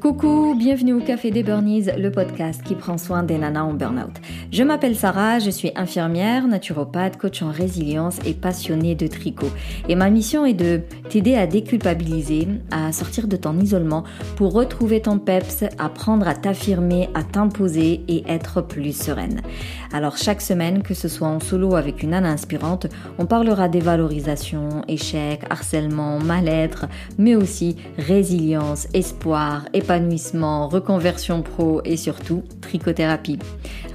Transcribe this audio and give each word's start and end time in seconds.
Coucou, 0.00 0.54
bienvenue 0.58 0.92
au 0.92 1.00
Café 1.00 1.30
des 1.30 1.42
Burnies, 1.42 1.86
le 1.96 2.10
podcast 2.10 2.62
qui 2.62 2.74
prend 2.74 2.98
soin 2.98 3.22
des 3.22 3.38
nanas 3.38 3.62
en 3.62 3.72
burn-out. 3.72 4.12
Je 4.52 4.62
m'appelle 4.62 4.94
Sarah, 4.94 5.38
je 5.38 5.48
suis 5.48 5.72
infirmière, 5.74 6.46
naturopathe, 6.46 7.16
coach 7.16 7.40
en 7.40 7.50
résilience 7.50 8.18
et 8.26 8.34
passionnée 8.34 8.94
de 8.94 9.06
tricot. 9.06 9.48
Et 9.88 9.94
ma 9.94 10.10
mission 10.10 10.44
est 10.44 10.54
de 10.54 10.82
t'aider 11.08 11.34
à 11.34 11.46
déculpabiliser, 11.46 12.46
à 12.70 12.92
sortir 12.92 13.26
de 13.26 13.36
ton 13.36 13.58
isolement 13.58 14.04
pour 14.36 14.52
retrouver 14.52 15.00
ton 15.00 15.18
peps, 15.18 15.64
apprendre 15.78 16.28
à 16.28 16.34
t'affirmer, 16.34 17.08
à 17.14 17.22
t'imposer 17.22 18.02
et 18.06 18.24
être 18.28 18.60
plus 18.60 18.94
sereine. 18.94 19.40
Alors 19.92 20.18
chaque 20.18 20.42
semaine, 20.42 20.82
que 20.82 20.94
ce 20.94 21.08
soit 21.08 21.28
en 21.28 21.40
solo 21.40 21.74
avec 21.74 22.02
une 22.02 22.10
nana 22.10 22.30
inspirante, 22.30 22.86
on 23.18 23.24
parlera 23.24 23.68
des 23.68 23.80
valorisations, 23.80 24.82
échecs, 24.88 25.42
harcèlement, 25.48 26.18
mal-être, 26.18 26.86
mais 27.16 27.34
aussi 27.34 27.76
résilience, 27.96 28.88
espoir, 28.92 29.64
épanouissement 29.72 29.85
épanouissement, 29.86 30.66
reconversion 30.66 31.42
pro 31.42 31.80
et 31.84 31.96
surtout 31.96 32.42
trichothérapie. 32.60 33.38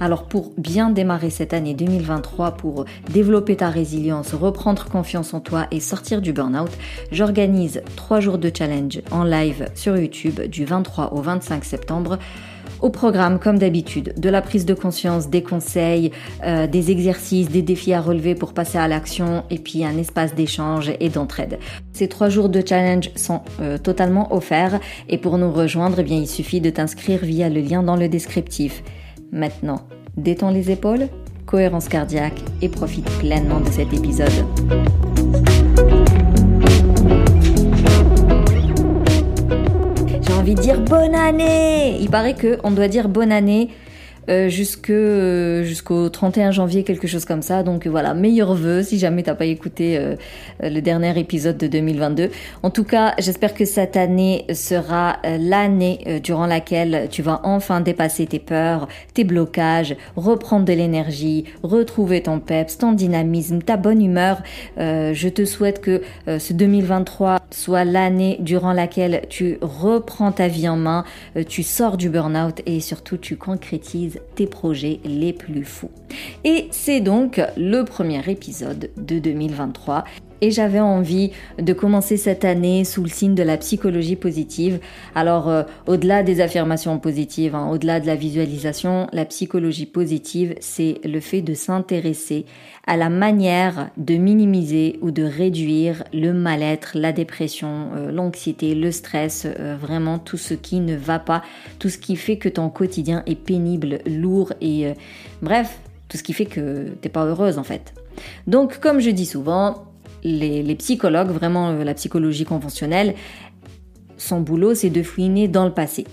Alors 0.00 0.26
pour 0.26 0.54
bien 0.56 0.88
démarrer 0.88 1.28
cette 1.28 1.52
année 1.52 1.74
2023, 1.74 2.52
pour 2.52 2.86
développer 3.12 3.56
ta 3.56 3.68
résilience, 3.68 4.32
reprendre 4.32 4.86
confiance 4.86 5.34
en 5.34 5.40
toi 5.40 5.66
et 5.70 5.80
sortir 5.80 6.22
du 6.22 6.32
burn-out, 6.32 6.70
j'organise 7.10 7.82
3 7.96 8.20
jours 8.20 8.38
de 8.38 8.50
challenge 8.56 9.02
en 9.10 9.22
live 9.22 9.68
sur 9.74 9.98
YouTube 9.98 10.40
du 10.40 10.64
23 10.64 11.12
au 11.12 11.20
25 11.20 11.62
septembre 11.62 12.18
au 12.82 12.90
programme, 12.90 13.38
comme 13.38 13.58
d'habitude, 13.58 14.12
de 14.16 14.28
la 14.28 14.42
prise 14.42 14.66
de 14.66 14.74
conscience, 14.74 15.30
des 15.30 15.42
conseils, 15.42 16.10
euh, 16.44 16.66
des 16.66 16.90
exercices, 16.90 17.48
des 17.48 17.62
défis 17.62 17.94
à 17.94 18.00
relever 18.00 18.34
pour 18.34 18.52
passer 18.52 18.76
à 18.76 18.88
l'action 18.88 19.44
et 19.50 19.58
puis 19.58 19.84
un 19.84 19.96
espace 19.96 20.34
d'échange 20.34 20.92
et 21.00 21.08
d'entraide. 21.08 21.58
Ces 21.92 22.08
trois 22.08 22.28
jours 22.28 22.48
de 22.48 22.62
challenge 22.66 23.10
sont 23.14 23.40
euh, 23.60 23.78
totalement 23.78 24.34
offerts 24.34 24.80
et 25.08 25.16
pour 25.16 25.38
nous 25.38 25.52
rejoindre, 25.52 26.00
eh 26.00 26.02
bien, 26.02 26.18
il 26.18 26.28
suffit 26.28 26.60
de 26.60 26.70
t'inscrire 26.70 27.20
via 27.20 27.48
le 27.48 27.60
lien 27.60 27.82
dans 27.82 27.96
le 27.96 28.08
descriptif. 28.08 28.82
Maintenant, 29.30 29.82
détends 30.16 30.50
les 30.50 30.70
épaules, 30.70 31.08
cohérence 31.46 31.88
cardiaque 31.88 32.40
et 32.60 32.68
profite 32.68 33.08
pleinement 33.18 33.60
de 33.60 33.70
cet 33.70 33.92
épisode. 33.92 34.32
Envie 40.42 40.56
de 40.56 40.60
dire 40.60 40.80
bonne 40.80 41.14
année. 41.14 41.98
Il 42.00 42.10
paraît 42.10 42.34
qu'on 42.34 42.72
doit 42.72 42.88
dire 42.88 43.08
bonne 43.08 43.30
année 43.30 43.68
euh, 44.28 44.48
euh, 44.90 45.62
jusqu'au 45.64 46.08
31 46.08 46.50
janvier, 46.50 46.84
quelque 46.84 47.06
chose 47.06 47.24
comme 47.24 47.42
ça. 47.42 47.62
Donc 47.62 47.86
voilà, 47.86 48.14
meilleurs 48.14 48.54
vœux 48.54 48.82
si 48.82 48.98
jamais 48.98 49.22
t'as 49.22 49.34
pas 49.34 49.44
écouté 49.44 49.96
euh, 49.96 50.16
le 50.62 50.80
dernier 50.80 51.18
épisode 51.18 51.56
de 51.56 51.66
2022. 51.66 52.30
En 52.62 52.70
tout 52.70 52.84
cas, 52.84 53.14
j'espère 53.18 53.54
que 53.54 53.64
cette 53.64 53.96
année 53.96 54.46
sera 54.52 55.18
l'année 55.38 56.20
durant 56.22 56.46
laquelle 56.46 57.08
tu 57.10 57.22
vas 57.22 57.40
enfin 57.44 57.80
dépasser 57.80 58.26
tes 58.26 58.38
peurs, 58.38 58.88
tes 59.14 59.24
blocages, 59.24 59.96
reprendre 60.16 60.64
de 60.64 60.72
l'énergie, 60.72 61.44
retrouver 61.62 62.22
ton 62.22 62.40
peps, 62.40 62.78
ton 62.78 62.92
dynamisme, 62.92 63.62
ta 63.62 63.76
bonne 63.76 64.02
humeur. 64.02 64.42
je 64.76 65.28
te 65.28 65.44
souhaite 65.44 65.80
que 65.80 66.02
ce 66.26 66.52
2023 66.52 67.38
soit 67.50 67.84
l'année 67.84 68.36
durant 68.40 68.72
laquelle 68.72 69.22
tu 69.28 69.58
reprends 69.60 70.32
ta 70.32 70.48
vie 70.48 70.68
en 70.68 70.76
main, 70.76 71.04
tu 71.48 71.62
sors 71.62 71.96
du 71.96 72.08
burn-out 72.08 72.60
et 72.66 72.80
surtout 72.80 73.16
tu 73.16 73.36
concrétises 73.36 74.11
tes 74.34 74.46
projets 74.46 75.00
les 75.04 75.32
plus 75.32 75.64
fous. 75.64 75.90
Et 76.44 76.68
c'est 76.70 77.00
donc 77.00 77.40
le 77.56 77.82
premier 77.84 78.22
épisode 78.30 78.90
de 78.96 79.18
2023 79.18 80.04
et 80.42 80.50
j'avais 80.50 80.80
envie 80.80 81.30
de 81.58 81.72
commencer 81.72 82.16
cette 82.16 82.44
année 82.44 82.84
sous 82.84 83.02
le 83.02 83.08
signe 83.08 83.34
de 83.34 83.44
la 83.44 83.56
psychologie 83.56 84.16
positive. 84.16 84.80
Alors, 85.14 85.48
euh, 85.48 85.62
au-delà 85.86 86.24
des 86.24 86.40
affirmations 86.40 86.98
positives, 86.98 87.54
hein, 87.54 87.70
au-delà 87.70 88.00
de 88.00 88.06
la 88.06 88.16
visualisation, 88.16 89.06
la 89.12 89.24
psychologie 89.24 89.86
positive, 89.86 90.56
c'est 90.60 91.00
le 91.04 91.20
fait 91.20 91.42
de 91.42 91.54
s'intéresser 91.54 92.44
à 92.88 92.96
la 92.96 93.08
manière 93.08 93.90
de 93.96 94.16
minimiser 94.16 94.98
ou 95.00 95.12
de 95.12 95.22
réduire 95.22 96.02
le 96.12 96.32
mal-être, 96.32 96.90
la 96.94 97.12
dépression, 97.12 97.90
euh, 97.94 98.10
l'anxiété, 98.10 98.74
le 98.74 98.90
stress, 98.90 99.46
euh, 99.46 99.76
vraiment 99.80 100.18
tout 100.18 100.38
ce 100.38 100.54
qui 100.54 100.80
ne 100.80 100.96
va 100.96 101.20
pas, 101.20 101.42
tout 101.78 101.88
ce 101.88 101.98
qui 101.98 102.16
fait 102.16 102.36
que 102.36 102.48
ton 102.48 102.68
quotidien 102.68 103.22
est 103.26 103.36
pénible, 103.36 104.00
lourd 104.06 104.52
et 104.60 104.92
bref, 105.40 105.78
tout 106.08 106.16
ce 106.16 106.24
qui 106.24 106.32
fait 106.32 106.46
que 106.46 106.88
t'es 107.00 107.08
pas 107.08 107.24
heureuse 107.24 107.58
en 107.58 107.62
fait. 107.62 107.94
Donc, 108.48 108.80
comme 108.80 108.98
je 108.98 109.10
dis 109.10 109.26
souvent, 109.26 109.91
les, 110.24 110.74
psychologues, 110.76 111.30
vraiment 111.30 111.70
euh, 111.70 111.84
la 111.84 111.94
psychologie 111.94 112.44
conventionnelle, 112.44 113.14
son 114.16 114.40
boulot, 114.40 114.74
c'est 114.74 114.90
de 114.90 115.02
fouiner 115.02 115.48
dans 115.48 115.64
le 115.64 115.72
passé. 115.72 116.06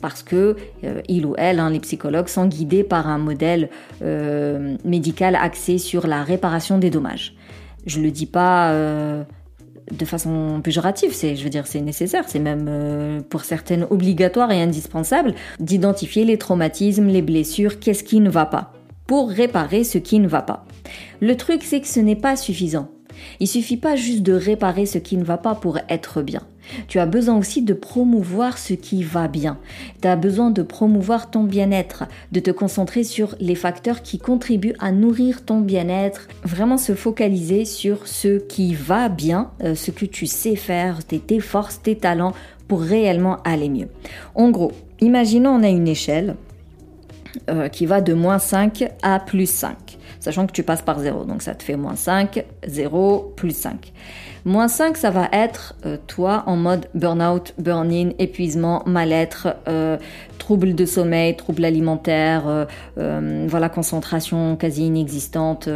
Parce 0.00 0.22
que 0.22 0.56
euh, 0.84 1.00
il 1.08 1.26
ou 1.26 1.34
elle, 1.38 1.58
hein, 1.58 1.70
les 1.70 1.80
psychologues, 1.80 2.28
sont 2.28 2.46
guidés 2.46 2.84
par 2.84 3.08
un 3.08 3.18
modèle 3.18 3.70
euh, 4.02 4.76
médical 4.84 5.34
axé 5.34 5.78
sur 5.78 6.06
la 6.06 6.22
réparation 6.22 6.78
des 6.78 6.90
dommages. 6.90 7.34
Je 7.86 8.00
le 8.00 8.10
dis 8.10 8.26
pas 8.26 8.72
de 8.72 10.04
façon 10.04 10.60
péjorative, 10.60 11.12
c'est, 11.14 11.36
je 11.36 11.44
veux 11.44 11.50
dire, 11.50 11.68
c'est 11.68 11.80
nécessaire, 11.80 12.24
c'est 12.26 12.40
même 12.40 13.22
pour 13.30 13.44
certaines 13.44 13.86
obligatoire 13.90 14.50
et 14.50 14.60
indispensable 14.60 15.36
d'identifier 15.60 16.24
les 16.24 16.36
traumatismes, 16.36 17.06
les 17.06 17.22
blessures, 17.22 17.78
qu'est-ce 17.78 18.02
qui 18.02 18.18
ne 18.18 18.28
va 18.28 18.44
pas, 18.44 18.72
pour 19.06 19.30
réparer 19.30 19.84
ce 19.84 19.98
qui 19.98 20.18
ne 20.18 20.26
va 20.26 20.42
pas. 20.42 20.64
Le 21.20 21.36
truc, 21.36 21.62
c'est 21.62 21.80
que 21.80 21.86
ce 21.86 22.00
n'est 22.00 22.16
pas 22.16 22.34
suffisant. 22.34 22.90
Il 23.40 23.48
suffit 23.48 23.76
pas 23.76 23.96
juste 23.96 24.22
de 24.22 24.32
réparer 24.32 24.86
ce 24.86 24.98
qui 24.98 25.16
ne 25.16 25.24
va 25.24 25.38
pas 25.38 25.54
pour 25.54 25.78
être 25.88 26.22
bien. 26.22 26.42
Tu 26.88 26.98
as 26.98 27.06
besoin 27.06 27.36
aussi 27.36 27.62
de 27.62 27.74
promouvoir 27.74 28.58
ce 28.58 28.74
qui 28.74 29.02
va 29.02 29.28
bien. 29.28 29.58
Tu 30.02 30.08
as 30.08 30.16
besoin 30.16 30.50
de 30.50 30.62
promouvoir 30.62 31.30
ton 31.30 31.44
bien-être, 31.44 32.04
de 32.32 32.40
te 32.40 32.50
concentrer 32.50 33.04
sur 33.04 33.34
les 33.40 33.54
facteurs 33.54 34.02
qui 34.02 34.18
contribuent 34.18 34.76
à 34.78 34.92
nourrir 34.92 35.44
ton 35.44 35.60
bien-être, 35.60 36.28
vraiment 36.42 36.78
se 36.78 36.94
focaliser 36.94 37.64
sur 37.64 38.06
ce 38.06 38.38
qui 38.38 38.74
va 38.74 39.08
bien, 39.08 39.50
euh, 39.62 39.74
ce 39.74 39.90
que 39.90 40.06
tu 40.06 40.26
sais 40.26 40.56
faire, 40.56 41.04
tes, 41.04 41.40
forces, 41.40 41.80
tes 41.82 41.96
talents 41.96 42.34
pour 42.68 42.82
réellement 42.82 43.38
aller 43.44 43.68
mieux. 43.68 43.88
En 44.34 44.50
gros, 44.50 44.72
imaginons 45.00 45.50
on 45.50 45.62
a 45.62 45.68
une 45.68 45.88
échelle 45.88 46.36
euh, 47.48 47.68
qui 47.68 47.86
va 47.86 48.00
de 48.00 48.14
moins 48.14 48.38
5 48.38 48.88
à 49.02 49.20
plus 49.20 49.48
5 49.48 49.85
sachant 50.26 50.48
que 50.48 50.52
tu 50.52 50.64
passes 50.64 50.82
par 50.82 50.98
0. 50.98 51.24
Donc 51.24 51.40
ça 51.40 51.54
te 51.54 51.62
fait 51.62 51.76
moins 51.76 51.94
5, 51.94 52.44
0, 52.66 53.32
plus 53.36 53.56
5. 53.56 53.92
Moins 54.44 54.66
5, 54.66 54.96
ça 54.96 55.10
va 55.10 55.28
être 55.32 55.76
euh, 55.86 55.96
toi 56.08 56.42
en 56.46 56.56
mode 56.56 56.88
burn-out, 56.94 57.54
burn-in, 57.58 58.10
épuisement, 58.18 58.82
mal-être, 58.86 59.54
euh, 59.68 59.98
trouble 60.38 60.74
de 60.74 60.84
sommeil, 60.84 61.36
trouble 61.36 61.64
alimentaire, 61.64 62.66
euh, 62.98 63.46
voilà, 63.48 63.68
concentration 63.68 64.56
quasi 64.56 64.86
inexistante 64.86 65.68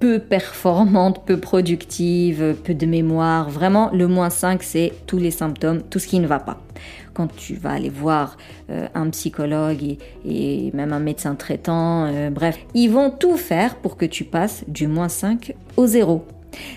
peu 0.00 0.18
performante, 0.18 1.24
peu 1.24 1.38
productive, 1.38 2.54
peu 2.64 2.74
de 2.74 2.86
mémoire. 2.86 3.48
Vraiment, 3.48 3.90
le 3.92 4.06
moins 4.08 4.30
5, 4.30 4.62
c'est 4.62 4.92
tous 5.06 5.18
les 5.18 5.30
symptômes, 5.30 5.82
tout 5.82 5.98
ce 5.98 6.06
qui 6.06 6.20
ne 6.20 6.26
va 6.26 6.38
pas. 6.38 6.60
Quand 7.14 7.34
tu 7.34 7.54
vas 7.54 7.72
aller 7.72 7.88
voir 7.88 8.36
euh, 8.70 8.88
un 8.94 9.08
psychologue 9.10 9.96
et, 10.28 10.70
même 10.74 10.92
un 10.92 11.00
médecin 11.00 11.34
traitant, 11.34 12.06
euh, 12.06 12.30
bref, 12.30 12.58
ils 12.74 12.88
vont 12.88 13.10
tout 13.10 13.36
faire 13.36 13.76
pour 13.76 13.96
que 13.96 14.04
tu 14.04 14.24
passes 14.24 14.64
du 14.68 14.86
moins 14.86 15.08
5 15.08 15.54
au 15.76 15.86
0. 15.86 16.24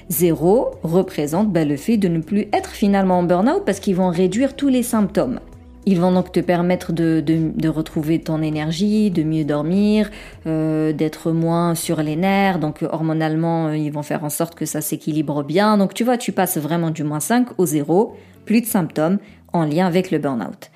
0 0.09 0.71
représente 0.83 1.51
bah, 1.51 1.65
le 1.65 1.77
fait 1.77 1.97
de 1.97 2.07
ne 2.07 2.19
plus 2.19 2.47
être 2.53 2.69
finalement 2.69 3.19
en 3.19 3.23
burn-out 3.23 3.63
parce 3.65 3.79
qu'ils 3.79 3.95
vont 3.95 4.09
réduire 4.09 4.55
tous 4.55 4.69
les 4.69 4.83
symptômes. 4.83 5.39
Ils 5.85 5.99
vont 5.99 6.11
donc 6.11 6.31
te 6.31 6.39
permettre 6.39 6.91
de, 6.91 7.67
retrouver 7.67 8.19
ton 8.19 8.41
énergie, 8.41 9.11
de 9.11 9.23
mieux 9.23 9.45
dormir, 9.45 10.09
euh, 10.45 10.93
d'être 10.93 11.31
moins 11.31 11.75
sur 11.75 12.01
les 12.01 12.15
nerfs. 12.15 12.59
Donc 12.59 12.83
hormonalement, 12.89 13.67
euh, 13.67 13.77
ils 13.77 13.91
vont 13.91 14.03
faire 14.03 14.23
en 14.23 14.29
sorte 14.29 14.55
que 14.55 14.65
ça 14.65 14.81
s'équilibre 14.81 15.43
bien. 15.43 15.77
Donc 15.77 15.93
tu 15.93 16.03
vois, 16.03 16.17
tu 16.17 16.31
passes 16.31 16.57
vraiment 16.57 16.91
du 16.91 17.03
moins 17.03 17.19
5 17.19 17.57
au 17.57 17.65
0, 17.65 18.15
plus 18.45 18.61
de 18.61 18.65
symptômes 18.65 19.19
en 19.53 19.65
lien 19.65 19.87
avec 19.87 20.11
le 20.11 20.19
burn-out. 20.19 20.69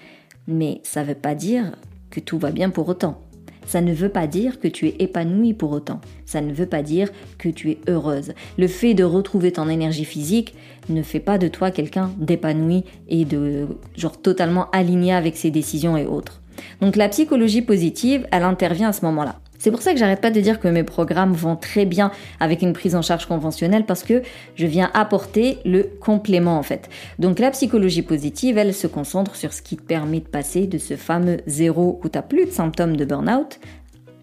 Mais 0.48 0.82
ça 0.84 1.02
ne 1.02 1.08
veut 1.08 1.16
pas 1.16 1.36
dire 1.36 1.74
que 2.10 2.20
tout 2.20 2.38
va 2.38 2.52
bien 2.52 2.70
pour 2.70 2.88
autant. 2.88 3.20
Ça 3.66 3.82
ne 3.82 3.94
veut 3.94 4.10
pas 4.10 4.28
dire 4.28 4.60
que 4.60 4.68
tu 4.68 4.88
es 4.88 4.96
épanouie 5.00 5.54
pour 5.54 5.72
autant. 5.72 6.02
Ça 6.26 6.42
ne 6.42 6.54
veut 6.54 6.66
pas 6.66 6.82
dire 6.82 7.10
que 7.38 7.50
tu 7.50 7.72
es 7.72 7.78
heureuse. 7.88 8.34
Le 8.58 8.68
fait 8.68 8.94
de 8.94 9.04
retrouver 9.04 9.52
ton 9.52 9.70
énergie 9.70 10.06
physique 10.06 10.54
ne 10.90 11.02
fait 11.02 11.20
pas 11.20 11.38
de 11.38 11.48
toi 11.48 11.72
quelqu'un 11.72 12.12
d'épanoui 12.18 12.84
et 13.08 13.26
de 13.26 13.68
genre 13.98 14.22
totalement 14.22 14.70
aligné 14.72 15.14
avec 15.14 15.38
ses 15.38 15.52
décisions 15.52 15.98
et 15.98 16.06
autres. 16.06 16.42
Donc 16.82 16.96
la 16.96 17.10
psychologie 17.10 17.62
positive, 17.62 18.28
elle 18.32 18.44
intervient 18.44 18.90
à 18.90 18.94
ce 18.94 19.06
moment-là. 19.06 19.40
C'est 19.64 19.72
pour 19.72 19.82
ça 19.82 19.94
que 19.94 19.98
j'arrête 19.98 20.20
pas 20.20 20.30
de 20.30 20.42
dire 20.42 20.60
que 20.60 20.68
mes 20.68 20.84
programmes 20.84 21.32
vont 21.32 21.56
très 21.56 21.86
bien 21.86 22.12
avec 22.42 22.62
une 22.62 22.74
prise 22.74 22.96
en 22.96 23.02
charge 23.02 23.28
conventionnelle 23.28 23.86
parce 23.86 24.04
que 24.04 24.22
je 24.56 24.66
viens 24.66 24.92
apporter 24.94 25.60
le 25.64 25.84
complément 26.02 26.58
en 26.58 26.64
fait. 26.64 26.90
Donc 27.18 27.40
la 27.40 27.50
psychologie 27.52 28.02
positive, 28.02 28.58
elle 28.58 28.74
se 28.74 28.88
concentre 28.88 29.38
sur 29.38 29.54
ce 29.54 29.62
qui 29.62 29.78
te 29.78 29.82
permet 29.82 30.20
de 30.20 30.28
passer 30.28 30.68
de 30.68 30.78
ce 30.78 30.98
fameux 30.98 31.38
zéro 31.48 32.02
où 32.04 32.10
tu 32.10 32.20
plus 32.28 32.46
de 32.46 32.52
symptômes 32.52 32.98
de 32.98 33.06
burn-out 33.06 33.62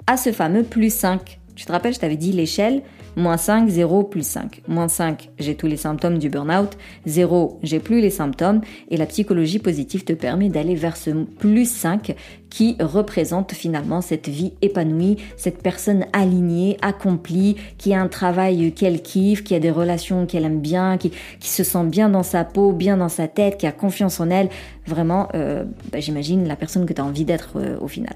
à 0.06 0.18
ce 0.18 0.30
fameux 0.30 0.62
plus 0.62 0.92
5. 0.92 1.40
Tu 1.54 1.64
te 1.64 1.72
rappelles, 1.72 1.94
je 1.94 2.00
t'avais 2.00 2.16
dit 2.16 2.32
l'échelle 2.32 2.82
Moins 3.16 3.36
5, 3.36 3.68
0, 3.68 4.04
plus 4.04 4.26
5. 4.26 4.62
Moins 4.68 4.88
5, 4.88 5.30
j'ai 5.38 5.54
tous 5.54 5.66
les 5.66 5.76
symptômes 5.76 6.18
du 6.18 6.30
burn-out. 6.30 6.76
0, 7.06 7.58
j'ai 7.62 7.80
plus 7.80 8.00
les 8.00 8.10
symptômes. 8.10 8.60
Et 8.90 8.96
la 8.96 9.06
psychologie 9.06 9.58
positive 9.58 10.04
te 10.04 10.12
permet 10.12 10.48
d'aller 10.48 10.74
vers 10.74 10.96
ce 10.96 11.10
plus 11.10 11.70
5 11.70 12.14
qui 12.50 12.76
représente 12.80 13.52
finalement 13.52 14.00
cette 14.00 14.28
vie 14.28 14.52
épanouie, 14.60 15.16
cette 15.36 15.62
personne 15.62 16.06
alignée, 16.12 16.76
accomplie, 16.82 17.56
qui 17.78 17.94
a 17.94 18.00
un 18.00 18.08
travail 18.08 18.72
qu'elle 18.72 19.00
kiffe, 19.00 19.44
qui 19.44 19.54
a 19.54 19.60
des 19.60 19.70
relations 19.70 20.26
qu'elle 20.26 20.44
aime 20.44 20.60
bien, 20.60 20.98
qui, 20.98 21.12
qui 21.38 21.48
se 21.48 21.64
sent 21.64 21.84
bien 21.84 22.08
dans 22.08 22.24
sa 22.24 22.44
peau, 22.44 22.72
bien 22.72 22.96
dans 22.96 23.08
sa 23.08 23.28
tête, 23.28 23.56
qui 23.56 23.66
a 23.66 23.72
confiance 23.72 24.20
en 24.20 24.30
elle. 24.30 24.48
Vraiment, 24.86 25.28
euh, 25.34 25.64
bah, 25.92 26.00
j'imagine 26.00 26.46
la 26.46 26.56
personne 26.56 26.86
que 26.86 26.92
tu 26.92 27.00
as 27.00 27.04
envie 27.04 27.24
d'être 27.24 27.52
euh, 27.56 27.78
au 27.80 27.88
final. 27.88 28.14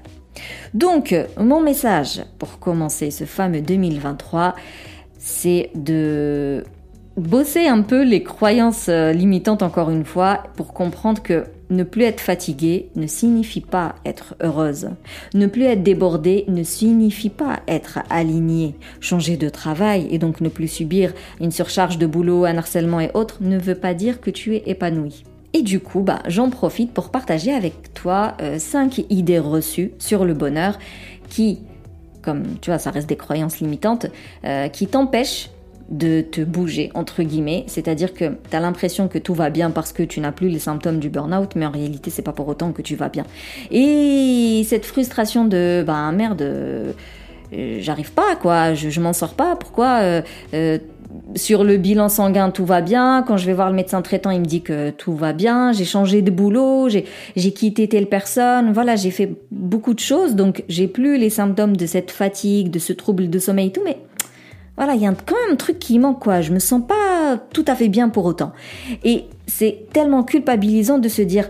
Donc, 0.73 1.15
mon 1.39 1.61
message 1.61 2.21
pour 2.37 2.59
commencer 2.59 3.09
ce 3.09 3.23
fameux 3.23 3.61
2023, 3.61 4.55
c'est 5.17 5.69
de 5.75 6.65
bosser 7.17 7.67
un 7.67 7.81
peu 7.81 8.03
les 8.03 8.23
croyances 8.23 8.87
euh, 8.89 9.11
limitantes 9.11 9.63
encore 9.63 9.89
une 9.89 10.05
fois 10.05 10.43
pour 10.55 10.73
comprendre 10.73 11.21
que 11.21 11.45
ne 11.69 11.83
plus 11.83 12.03
être 12.03 12.21
fatigué 12.21 12.89
ne 12.95 13.07
signifie 13.07 13.61
pas 13.61 13.95
être 14.05 14.35
heureuse. 14.41 14.89
Ne 15.33 15.47
plus 15.47 15.63
être 15.63 15.83
débordé 15.83 16.45
ne 16.47 16.63
signifie 16.63 17.29
pas 17.29 17.61
être 17.67 17.99
aligné. 18.09 18.75
Changer 18.99 19.37
de 19.37 19.49
travail 19.49 20.07
et 20.11 20.17
donc 20.17 20.41
ne 20.41 20.49
plus 20.49 20.67
subir 20.67 21.13
une 21.39 21.51
surcharge 21.51 21.97
de 21.97 22.05
boulot, 22.05 22.45
un 22.45 22.57
harcèlement 22.57 22.99
et 22.99 23.11
autres 23.13 23.37
ne 23.41 23.57
veut 23.57 23.75
pas 23.75 23.93
dire 23.93 24.21
que 24.21 24.29
tu 24.29 24.55
es 24.55 24.63
épanoui. 24.65 25.23
Et 25.53 25.61
du 25.61 25.79
coup, 25.79 26.01
bah, 26.01 26.21
j'en 26.27 26.49
profite 26.49 26.91
pour 26.91 27.11
partager 27.11 27.53
avec 27.53 27.93
toi 27.93 28.35
5 28.57 28.99
euh, 28.99 29.03
idées 29.09 29.39
reçues 29.39 29.93
sur 29.99 30.25
le 30.25 30.33
bonheur 30.33 30.77
qui, 31.29 31.59
comme 32.21 32.43
tu 32.59 32.71
vois, 32.71 32.79
ça 32.79 32.91
reste 32.91 33.07
des 33.07 33.15
croyances 33.15 33.61
limitantes, 33.61 34.07
euh, 34.43 34.67
qui 34.67 34.87
t'empêchent 34.87 35.49
de 35.89 36.21
te 36.21 36.41
bouger, 36.41 36.91
entre 36.95 37.23
guillemets. 37.23 37.63
C'est-à-dire 37.67 38.13
que 38.13 38.25
tu 38.49 38.55
as 38.55 38.59
l'impression 38.59 39.07
que 39.07 39.17
tout 39.17 39.33
va 39.33 39.49
bien 39.49 39.71
parce 39.71 39.93
que 39.93 40.03
tu 40.03 40.19
n'as 40.19 40.31
plus 40.31 40.49
les 40.49 40.59
symptômes 40.59 40.99
du 40.99 41.09
burn-out, 41.09 41.55
mais 41.55 41.65
en 41.65 41.71
réalité, 41.71 42.09
c'est 42.09 42.21
pas 42.21 42.33
pour 42.33 42.47
autant 42.47 42.71
que 42.71 42.81
tu 42.81 42.95
vas 42.95 43.09
bien. 43.09 43.25
Et 43.71 44.63
cette 44.67 44.85
frustration 44.85 45.45
de, 45.45 45.83
bah 45.85 46.11
merde, 46.11 46.41
euh, 46.41 46.91
j'arrive 47.79 48.11
pas, 48.11 48.35
quoi, 48.35 48.73
je, 48.73 48.99
m'en 48.99 49.13
sors 49.13 49.33
pas, 49.33 49.55
pourquoi 49.55 49.99
euh, 50.01 50.21
euh, 50.53 50.79
sur 51.35 51.63
le 51.63 51.77
bilan 51.77 52.09
sanguin, 52.09 52.49
tout 52.49 52.65
va 52.65 52.81
bien? 52.81 53.23
Quand 53.25 53.37
je 53.37 53.45
vais 53.45 53.53
voir 53.53 53.69
le 53.69 53.75
médecin 53.75 54.01
traitant, 54.01 54.31
il 54.31 54.39
me 54.39 54.45
dit 54.45 54.61
que 54.61 54.89
tout 54.89 55.15
va 55.15 55.33
bien. 55.33 55.71
J'ai 55.71 55.85
changé 55.85 56.21
de 56.21 56.31
boulot, 56.31 56.89
j'ai 56.89 57.51
quitté 57.51 57.87
telle 57.87 58.07
personne. 58.07 58.73
Voilà, 58.73 58.95
j'ai 58.95 59.11
fait 59.11 59.31
beaucoup 59.51 59.93
de 59.93 59.99
choses. 59.99 60.35
Donc, 60.35 60.63
j'ai 60.67 60.87
plus 60.87 61.17
les 61.17 61.29
symptômes 61.29 61.77
de 61.77 61.85
cette 61.85 62.11
fatigue, 62.11 62.69
de 62.69 62.79
ce 62.79 62.91
trouble 62.91 63.29
de 63.29 63.39
sommeil 63.39 63.71
tout. 63.71 63.81
Mais 63.85 63.97
voilà, 64.77 64.95
il 64.95 65.01
y 65.01 65.07
a 65.07 65.13
quand 65.13 65.35
même 65.45 65.53
un 65.53 65.55
truc 65.55 65.79
qui 65.79 65.99
manque, 65.99 66.21
quoi. 66.21 66.41
Je 66.41 66.51
me 66.51 66.59
sens 66.59 66.81
pas 66.85 67.37
tout 67.53 67.65
à 67.67 67.75
fait 67.75 67.87
bien 67.87 68.09
pour 68.09 68.25
autant. 68.25 68.51
Et 69.03 69.25
c'est 69.47 69.87
tellement 69.93 70.23
culpabilisant 70.23 70.97
de 70.97 71.07
se 71.07 71.21
dire 71.21 71.49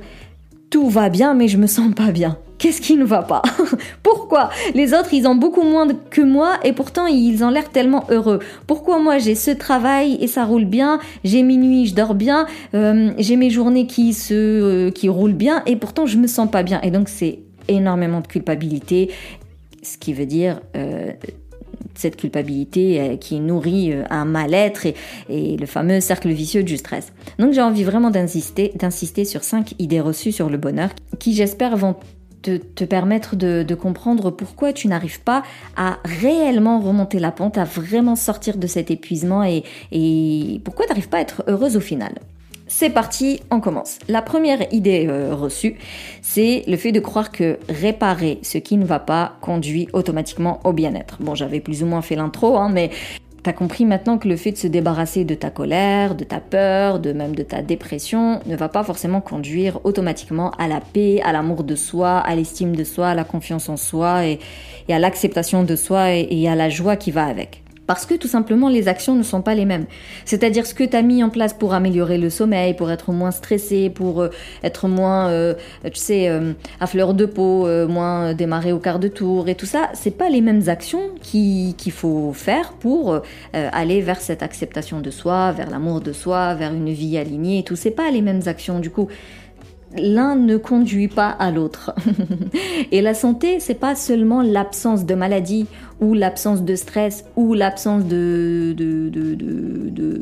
tout 0.69 0.89
va 0.89 1.10
bien, 1.10 1.33
mais 1.33 1.48
je 1.48 1.57
me 1.57 1.68
sens 1.68 1.94
pas 1.94 2.12
bien. 2.12 2.38
Qu'est-ce 2.57 2.81
qui 2.81 2.95
ne 2.95 3.04
va 3.04 3.22
pas? 3.22 3.42
Pourquoi? 4.04 4.50
Les 4.74 4.94
autres, 4.94 5.13
ils 5.13 5.27
ont 5.27 5.36
beaucoup 5.36 5.63
moins 5.63 5.88
que 6.10 6.22
moi 6.22 6.54
et 6.63 6.72
pourtant 6.72 7.06
ils 7.06 7.44
ont 7.44 7.50
l'air 7.50 7.69
tellement 7.69 8.06
heureux. 8.10 8.39
Pourquoi 8.66 9.00
moi 9.00 9.18
j'ai 9.18 9.36
ce 9.36 9.51
travail 9.51 10.18
et 10.22 10.27
ça 10.27 10.45
roule 10.45 10.66
bien, 10.66 11.00
j'ai 11.25 11.44
mes 11.44 11.57
nuits, 11.57 11.88
je 11.88 11.95
dors 11.95 12.16
bien, 12.16 12.45
euh, 12.74 13.12
j'ai 13.18 13.36
mes 13.36 13.50
journées 13.50 13.88
qui 13.88 14.13
se 14.13 14.33
euh, 14.33 14.92
qui 14.92 15.10
roulent 15.10 15.33
bien 15.33 15.63
et 15.66 15.75
pourtant 15.75 16.06
je 16.06 16.18
me 16.18 16.27
sens 16.27 16.50
pas 16.50 16.63
bien. 16.63 16.80
Et 16.81 16.92
donc 16.92 17.10
c'est 17.10 17.39
énormément 17.68 18.22
de 18.22 18.27
culpabilité, 18.27 19.12
ce 19.83 19.98
qui 19.98 20.13
veut 20.13 20.25
dire 20.25 20.62
euh, 20.77 21.12
cette 21.95 22.18
culpabilité 22.18 23.00
euh, 23.00 23.18
qui 23.18 23.39
nourrit 23.39 23.94
euh, 23.94 24.03
un 24.09 24.25
mal-être 24.25 24.86
et, 24.86 25.57
le 25.57 25.65
fameux 25.65 26.00
cercle 26.00 26.30
vicieux 26.30 26.63
du 26.63 26.77
stress. 26.77 27.13
Donc 27.39 27.53
j'ai 27.53 27.62
envie 27.62 27.83
vraiment 27.83 28.12
d'insister, 28.12 28.71
d'insister 28.75 29.25
sur 29.25 29.44
cinq 29.44 29.74
idées 29.80 30.01
reçues 30.01 30.31
sur 30.31 30.50
le 30.50 30.57
bonheur 30.57 30.89
qui 31.19 31.33
j'espère 31.33 31.77
vont 31.77 31.95
te, 32.42 32.83
permettre 32.83 33.36
de, 33.36 33.75
comprendre 33.75 34.30
pourquoi 34.30 34.71
tu 34.74 34.88
n'arrives 34.88 35.21
pas 35.21 35.44
à 35.75 35.97
réellement 36.06 36.80
remonter 36.80 37.19
la 37.19 37.31
pente, 37.31 37.57
à 37.57 37.63
vraiment 37.63 38.15
sortir 38.15 38.57
de 38.57 38.68
cet 38.68 38.91
épuisement 38.91 39.44
et, 39.44 39.63
et 39.91 40.62
pourquoi 40.63 40.86
tu 40.86 40.89
n'arrives 40.89 41.09
pas 41.09 41.18
à 41.18 41.21
être 41.21 41.44
heureuse 41.48 41.75
au 41.75 41.80
final. 41.80 42.13
C'est 42.77 42.89
parti, 42.89 43.39
on 43.51 43.62
commence. 43.62 44.00
La 44.10 44.22
première 44.22 44.62
idée 44.74 45.07
euh, 45.07 45.33
reçue, 45.33 45.77
c'est 46.22 46.66
le 46.68 46.75
fait 46.75 46.92
de 46.92 47.00
croire 47.00 47.31
que 47.31 47.57
réparer 47.69 48.39
ce 48.42 48.57
qui 48.57 48.75
ne 48.75 48.83
va 48.83 49.00
pas 49.00 49.38
conduit 49.39 49.88
automatiquement 49.94 50.60
au 50.66 50.74
bien-être. 50.74 51.16
Bon, 51.22 51.36
j'avais 51.36 51.62
plus 51.62 51.83
ou 51.83 51.86
moins 51.86 52.01
fait 52.01 52.18
l'intro, 52.18 52.57
hein, 52.57 52.68
mais 52.69 52.89
T'as 53.44 53.54
compris 53.54 53.86
maintenant 53.86 54.18
que 54.18 54.27
le 54.27 54.38
fait 54.38 54.51
de 54.51 54.57
se 54.57 54.66
débarrasser 54.66 55.24
de 55.24 55.36
ta 55.36 55.51
colère, 55.51 56.16
de 56.16 56.24
ta 56.24 56.39
peur, 56.39 57.00
de 57.00 57.13
même 57.13 57.36
de 57.36 57.44
ta 57.44 57.62
dépression, 57.62 58.39
ne 58.48 58.56
va 58.56 58.69
pas 58.69 58.83
forcément 58.83 59.22
conduire 59.22 59.80
automatiquement 59.83 60.50
à 60.57 60.68
la 60.68 60.81
paix, 60.81 61.22
à 61.24 61.31
l'amour 61.31 61.63
de 61.63 61.75
soi, 61.75 62.18
à 62.18 62.36
l'estime 62.36 62.75
de 62.75 62.83
soi, 62.83 63.10
à 63.10 63.13
la 63.13 63.24
confiance 63.24 63.69
en 63.69 63.77
soi 63.77 64.25
et, 64.25 64.39
à 64.89 64.98
l'acceptation 64.98 65.63
de 65.63 65.75
soi 65.75 66.12
et 66.13 66.50
à 66.50 66.56
la 66.56 66.69
joie 66.69 66.95
qui 66.95 67.12
va 67.12 67.25
avec. 67.25 67.62
Parce 67.88 68.06
que 68.06 68.16
tout 68.16 68.28
simplement 68.28 68.70
les 68.70 68.88
actions 68.88 69.16
ne 69.16 69.24
sont 69.24 69.42
pas 69.42 69.56
les 69.56 69.66
mêmes. 69.66 69.86
C'est-à-dire 70.26 70.66
ce 70.66 70.74
que 70.74 70.84
tu 70.84 70.96
as 70.96 71.02
mis 71.02 71.24
en 71.24 71.30
place 71.30 71.54
pour 71.54 71.74
améliorer 71.74 72.18
le 72.18 72.30
sommeil, 72.30 72.74
pour 72.74 72.92
être 72.92 73.12
moins 73.12 73.32
stressé, 73.32 73.90
pour 73.90 74.22
euh, 74.22 74.30
être 74.64 74.88
moins, 74.88 75.30
euh, 75.30 75.54
tu 75.84 76.00
sais, 76.00 76.30
euh, 76.30 76.54
à 76.80 76.88
fleur 76.88 77.14
de 77.14 77.26
peau, 77.26 77.68
moins 77.88 78.34
démarrer 78.34 78.72
au 78.72 78.80
quart 78.80 79.00
de 79.00 79.08
tour 79.08 79.48
et 79.48 79.56
tout 79.56 79.66
ça, 79.66 79.90
c'est 79.94 80.18
pas 80.18 80.30
les 80.30 80.42
mêmes 80.42 80.68
actions 80.68 81.12
qu'il 81.22 81.92
faut 81.92 82.34
faire 82.34 82.74
pour 82.74 83.22
aller 83.54 84.02
vers 84.02 84.20
cette 84.20 84.44
acceptation 84.44 85.02
de 85.02 85.12
soi, 85.12 85.52
vers 85.52 85.70
l'amour 85.70 86.02
de 86.02 86.14
soi, 86.14 86.54
vers 86.56 86.74
une 86.74 86.92
vie 86.92 87.18
alignée 87.18 87.60
et 87.60 87.64
tout. 87.64 87.76
C'est 87.76 87.92
pas 87.92 88.12
les 88.12 88.22
mêmes 88.22 88.42
actions. 88.46 88.80
Du 88.80 88.90
coup, 88.90 89.08
l'un 89.97 90.36
ne 90.36 90.57
conduit 90.57 91.07
pas 91.07 91.30
à 91.30 91.51
l'autre. 91.51 91.94
et 92.92 93.01
la 93.01 93.13
santé, 93.13 93.59
c'est 93.59 93.80
pas 93.80 93.95
seulement 93.95 94.42
l'absence 94.42 95.06
de 95.06 95.15
maladie 95.15 95.68
ou 96.01 96.13
l'absence 96.13 96.63
de 96.63 96.75
stress 96.75 97.25
ou 97.36 97.53
l'absence 97.53 98.06
de, 98.06 98.75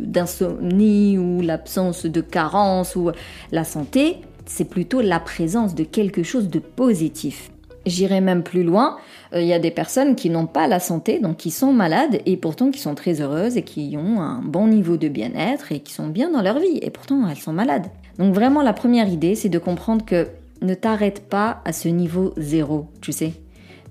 d'insomnie 0.06 1.18
ou 1.18 1.42
l'absence 1.42 2.06
de 2.06 2.22
carence 2.22 2.96
ou 2.96 3.12
la 3.52 3.64
santé, 3.64 4.18
c'est 4.46 4.70
plutôt 4.70 5.02
la 5.02 5.20
présence 5.20 5.76
de 5.76 5.84
quelque 5.84 6.24
chose 6.24 6.50
de 6.50 6.60
positif. 6.60 7.52
J'irai 7.86 8.22
même 8.22 8.44
plus 8.44 8.64
loin, 8.64 8.98
euh, 9.34 9.42
il 9.42 9.48
y 9.48 9.54
a 9.54 9.60
des 9.60 9.72
personnes 9.72 10.16
qui 10.16 10.30
n'ont 10.30 10.48
pas 10.48 10.68
la 10.68 10.80
santé, 10.80 11.20
donc 11.20 11.38
qui 11.38 11.52
sont 11.52 11.74
malades 11.74 12.22
et 12.26 12.38
pourtant 12.38 12.72
qui 12.72 12.80
sont 12.80 12.96
très 12.96 13.20
heureuses 13.20 13.58
et 13.58 13.64
qui 13.64 13.98
ont 13.98 14.22
un 14.22 14.42
bon 14.42 14.68
niveau 14.68 14.96
de 14.96 15.10
bien-être 15.10 15.72
et 15.74 15.82
qui 15.82 15.94
sont 15.94 16.08
bien 16.08 16.32
dans 16.32 16.42
leur 16.42 16.60
vie 16.60 16.80
et 16.82 16.90
pourtant 16.90 17.28
elles 17.28 17.38
sont 17.38 17.52
malades. 17.52 17.88
Donc 18.18 18.34
vraiment 18.34 18.62
la 18.62 18.74
première 18.74 19.08
idée, 19.08 19.36
c'est 19.36 19.50
de 19.50 19.60
comprendre 19.60 20.06
que 20.06 20.28
ne 20.62 20.74
t'arrête 20.74 21.28
pas 21.28 21.62
à 21.66 21.74
ce 21.74 21.88
niveau 21.90 22.34
zéro, 22.38 22.88
tu 23.02 23.12
sais. 23.12 23.34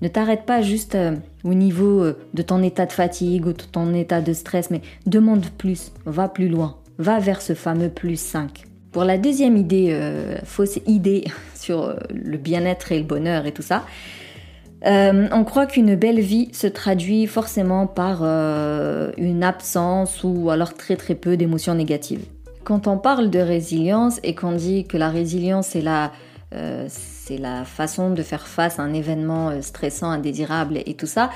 Ne 0.01 0.07
t'arrête 0.07 0.45
pas 0.45 0.61
juste 0.61 0.95
euh, 0.95 1.15
au 1.43 1.53
niveau 1.53 2.03
euh, 2.03 2.17
de 2.33 2.41
ton 2.41 2.61
état 2.61 2.85
de 2.85 2.91
fatigue 2.91 3.45
ou 3.45 3.53
de 3.53 3.63
ton 3.63 3.93
état 3.93 4.21
de 4.21 4.33
stress, 4.33 4.69
mais 4.69 4.81
demande 5.05 5.45
plus, 5.57 5.93
va 6.05 6.27
plus 6.27 6.49
loin, 6.49 6.75
va 6.97 7.19
vers 7.19 7.41
ce 7.41 7.53
fameux 7.53 7.89
plus 7.89 8.19
5. 8.19 8.63
Pour 8.91 9.05
la 9.05 9.17
deuxième 9.17 9.55
idée, 9.55 9.89
euh, 9.91 10.37
fausse 10.43 10.79
idée 10.87 11.23
sur 11.55 11.95
le 12.13 12.37
bien-être 12.37 12.91
et 12.91 12.99
le 12.99 13.05
bonheur 13.05 13.45
et 13.45 13.51
tout 13.51 13.61
ça, 13.61 13.85
on 14.85 15.43
croit 15.45 15.65
qu'une 15.65 15.95
belle 15.95 16.19
vie 16.19 16.49
se 16.51 16.67
traduit 16.67 17.25
forcément 17.25 17.87
par 17.87 18.21
une 18.21 19.41
absence 19.41 20.25
ou 20.25 20.49
alors 20.49 20.73
très 20.73 20.97
très 20.97 21.15
peu 21.15 21.37
d'émotions 21.37 21.73
négatives. 21.73 22.25
Quand 22.63 22.87
on 22.87 22.97
parle 22.97 23.29
de 23.29 23.39
résilience 23.39 24.19
et 24.23 24.35
qu'on 24.35 24.53
dit 24.53 24.85
que 24.85 24.97
la 24.97 25.09
résilience 25.09 25.75
est 25.75 25.81
la, 25.81 26.11
euh, 26.53 26.85
c'est 26.89 27.37
la 27.37 27.65
façon 27.65 28.11
de 28.11 28.23
faire 28.23 28.47
face 28.47 28.79
à 28.79 28.83
un 28.83 28.93
événement 28.93 29.49
euh, 29.49 29.61
stressant, 29.61 30.09
indésirable 30.09 30.79
et 30.85 30.93
tout 30.93 31.05
ça, 31.05 31.29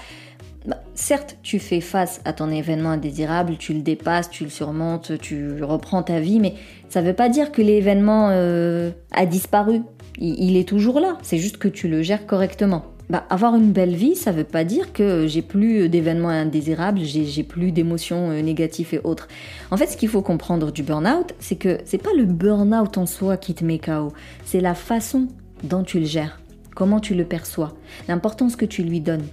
bah, 0.65 0.77
certes, 0.95 1.37
tu 1.43 1.59
fais 1.59 1.81
face 1.81 2.21
à 2.23 2.31
ton 2.31 2.49
événement 2.49 2.91
indésirable, 2.91 3.57
tu 3.57 3.73
le 3.73 3.81
dépasses, 3.81 4.29
tu 4.29 4.45
le 4.45 4.49
surmontes, 4.49 5.17
tu 5.19 5.63
reprends 5.63 6.03
ta 6.03 6.19
vie, 6.19 6.39
mais 6.39 6.53
ça 6.87 7.01
ne 7.01 7.07
veut 7.07 7.13
pas 7.13 7.29
dire 7.29 7.51
que 7.51 7.61
l'événement 7.61 8.29
euh, 8.31 8.91
a 9.11 9.25
disparu. 9.25 9.81
il 10.17 10.55
est 10.55 10.67
toujours 10.67 10.99
là, 10.99 11.17
c'est 11.23 11.37
juste 11.37 11.57
que 11.57 11.67
tu 11.67 11.89
le 11.89 12.03
gères 12.03 12.25
correctement. 12.25 12.96
Bah, 13.09 13.25
avoir 13.29 13.55
une 13.55 13.71
belle 13.71 13.95
vie, 13.95 14.15
ça 14.15 14.33
veut 14.33 14.43
pas 14.43 14.65
dire 14.65 14.91
que 14.91 15.27
j'ai 15.27 15.41
plus 15.41 15.87
d'événements 15.87 16.27
indésirables, 16.27 16.99
j'ai 17.03 17.43
plus 17.43 17.71
d'émotions 17.71 18.31
euh, 18.31 18.41
négatives 18.41 18.93
et 18.93 18.99
autres. 19.05 19.29
En 19.71 19.77
fait, 19.77 19.87
ce 19.87 19.95
qu'il 19.95 20.09
faut 20.09 20.21
comprendre 20.21 20.73
du 20.73 20.83
burn-out, 20.83 21.33
c'est 21.39 21.55
que 21.55 21.77
c'est 21.85 22.03
pas 22.03 22.13
le 22.17 22.25
burn-out 22.25 22.97
en 22.97 23.05
soi 23.05 23.37
qui 23.37 23.53
te 23.53 23.63
met 23.63 23.79
KO, 23.79 24.11
c'est 24.43 24.59
la 24.59 24.75
façon 24.75 25.29
dont 25.63 25.83
tu 25.83 26.01
le 26.01 26.05
gères, 26.05 26.41
comment 26.75 26.99
tu 26.99 27.15
le 27.15 27.23
perçois, 27.23 27.77
l'importance 28.09 28.57
que 28.57 28.65
tu 28.65 28.83
lui 28.83 28.99
donnes. 28.99 29.25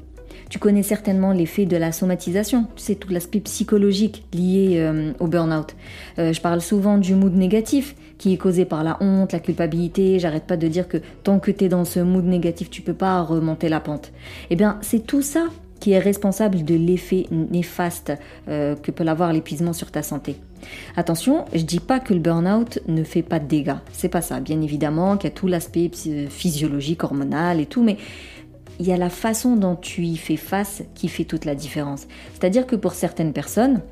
Tu 0.50 0.60
connais 0.60 0.84
certainement 0.84 1.32
l'effet 1.32 1.66
de 1.66 1.76
la 1.76 1.90
somatisation, 1.90 2.66
c'est 2.76 2.94
tout 2.94 3.10
l'aspect 3.10 3.40
psychologique 3.40 4.24
lié 4.32 4.74
euh, 4.76 5.12
au 5.18 5.26
burn-out. 5.26 5.74
Euh, 6.20 6.32
je 6.32 6.40
parle 6.40 6.60
souvent 6.60 6.96
du 6.96 7.16
mood 7.16 7.34
négatif 7.34 7.96
qui 8.18 8.32
est 8.32 8.36
causé 8.36 8.64
par 8.64 8.84
la 8.84 8.96
honte, 9.00 9.32
la 9.32 9.40
culpabilité. 9.40 10.18
J'arrête 10.18 10.44
pas 10.44 10.56
de 10.56 10.68
dire 10.68 10.88
que 10.88 10.98
tant 11.22 11.38
que 11.38 11.50
tu 11.50 11.64
es 11.64 11.68
dans 11.68 11.84
ce 11.84 12.00
mood 12.00 12.24
négatif, 12.24 12.70
tu 12.70 12.82
peux 12.82 12.94
pas 12.94 13.20
remonter 13.22 13.68
la 13.68 13.80
pente. 13.80 14.12
Eh 14.50 14.56
bien, 14.56 14.78
c'est 14.82 15.06
tout 15.06 15.22
ça 15.22 15.46
qui 15.80 15.92
est 15.92 15.98
responsable 15.98 16.64
de 16.64 16.74
l'effet 16.74 17.26
néfaste 17.30 18.12
euh, 18.48 18.74
que 18.74 18.90
peut 18.90 19.06
avoir 19.06 19.32
l'épuisement 19.32 19.74
sur 19.74 19.90
ta 19.90 20.02
santé. 20.02 20.36
Attention, 20.96 21.44
je 21.52 21.62
dis 21.62 21.80
pas 21.80 22.00
que 22.00 22.14
le 22.14 22.20
burn-out 22.20 22.78
ne 22.88 23.04
fait 23.04 23.22
pas 23.22 23.38
de 23.38 23.46
dégâts. 23.46 23.76
C'est 23.92 24.08
pas 24.08 24.22
ça. 24.22 24.40
Bien 24.40 24.62
évidemment 24.62 25.18
qu'il 25.18 25.28
y 25.28 25.32
a 25.32 25.36
tout 25.36 25.46
l'aspect 25.46 25.90
physiologique, 26.30 27.04
hormonal 27.04 27.60
et 27.60 27.66
tout, 27.66 27.82
mais 27.82 27.98
il 28.80 28.86
y 28.86 28.92
a 28.92 28.96
la 28.96 29.10
façon 29.10 29.56
dont 29.56 29.76
tu 29.76 30.02
y 30.02 30.16
fais 30.16 30.36
face 30.36 30.82
qui 30.94 31.08
fait 31.08 31.24
toute 31.24 31.44
la 31.44 31.54
différence. 31.54 32.06
C'est-à-dire 32.32 32.66
que 32.66 32.76
pour 32.76 32.94
certaines 32.94 33.32
personnes, 33.32 33.82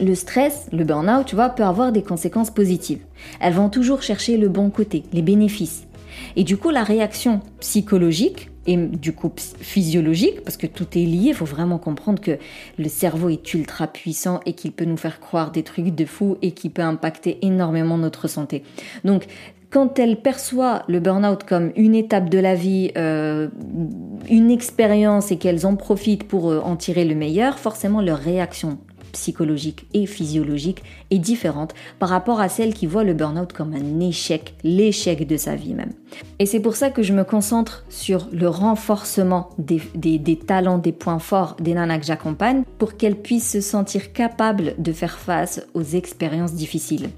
le 0.00 0.14
stress, 0.14 0.68
le 0.72 0.84
burn-out, 0.84 1.26
tu 1.26 1.34
vois, 1.34 1.50
peut 1.50 1.64
avoir 1.64 1.92
des 1.92 2.02
conséquences 2.02 2.50
positives. 2.50 3.00
Elles 3.40 3.54
vont 3.54 3.68
toujours 3.68 4.02
chercher 4.02 4.36
le 4.36 4.48
bon 4.48 4.70
côté, 4.70 5.04
les 5.12 5.22
bénéfices. 5.22 5.86
Et 6.36 6.44
du 6.44 6.56
coup, 6.56 6.70
la 6.70 6.84
réaction 6.84 7.40
psychologique 7.60 8.50
et 8.66 8.76
du 8.76 9.12
coup 9.12 9.32
physiologique, 9.36 10.42
parce 10.44 10.56
que 10.56 10.66
tout 10.66 10.86
est 10.94 11.04
lié, 11.04 11.28
il 11.28 11.34
faut 11.34 11.44
vraiment 11.44 11.78
comprendre 11.78 12.20
que 12.20 12.38
le 12.78 12.88
cerveau 12.88 13.28
est 13.28 13.54
ultra 13.54 13.86
puissant 13.86 14.40
et 14.46 14.52
qu'il 14.52 14.72
peut 14.72 14.84
nous 14.84 14.96
faire 14.96 15.20
croire 15.20 15.50
des 15.50 15.62
trucs 15.62 15.94
de 15.94 16.04
fou 16.04 16.36
et 16.42 16.52
qui 16.52 16.68
peut 16.68 16.82
impacter 16.82 17.38
énormément 17.42 17.98
notre 17.98 18.28
santé. 18.28 18.62
Donc 19.04 19.26
quand 19.70 19.98
elle 19.98 20.20
perçoit 20.20 20.84
le 20.86 21.00
burn-out 21.00 21.44
comme 21.44 21.72
une 21.76 21.94
étape 21.94 22.28
de 22.28 22.38
la 22.38 22.54
vie, 22.54 22.92
euh, 22.96 23.48
une 24.28 24.50
expérience 24.50 25.32
et 25.32 25.38
qu'elles 25.38 25.66
en 25.66 25.76
profitent 25.76 26.28
pour 26.28 26.50
euh, 26.50 26.60
en 26.60 26.76
tirer 26.76 27.06
le 27.06 27.14
meilleur, 27.14 27.58
forcément 27.58 28.02
leur 28.02 28.18
réaction 28.18 28.78
psychologique 29.12 29.86
et 29.94 30.06
physiologique 30.06 30.82
est 31.10 31.18
différente 31.18 31.74
par 31.98 32.08
rapport 32.08 32.40
à 32.40 32.48
celle 32.48 32.74
qui 32.74 32.86
voit 32.86 33.04
le 33.04 33.14
burn-out 33.14 33.52
comme 33.52 33.74
un 33.74 34.00
échec, 34.00 34.54
l'échec 34.64 35.26
de 35.26 35.36
sa 35.36 35.54
vie 35.54 35.74
même. 35.74 35.92
Et 36.38 36.46
c'est 36.46 36.60
pour 36.60 36.76
ça 36.76 36.90
que 36.90 37.02
je 37.02 37.12
me 37.12 37.24
concentre 37.24 37.84
sur 37.88 38.28
le 38.32 38.48
renforcement 38.48 39.50
des, 39.58 39.80
talents, 40.36 40.78
des 40.78 40.92
points 40.92 41.18
forts 41.18 41.56
des 41.60 41.74
nanas 41.74 41.98
que 41.98 42.06
j'accompagne 42.06 42.64
pour 42.78 42.96
qu'elles 42.96 43.16
puissent 43.16 43.52
se 43.52 43.60
sentir 43.60 44.12
capables 44.12 44.74
de 44.78 44.92
faire 44.92 45.18
face 45.18 45.62
aux 45.74 45.82
expériences 45.82 46.54
difficiles 46.54 47.10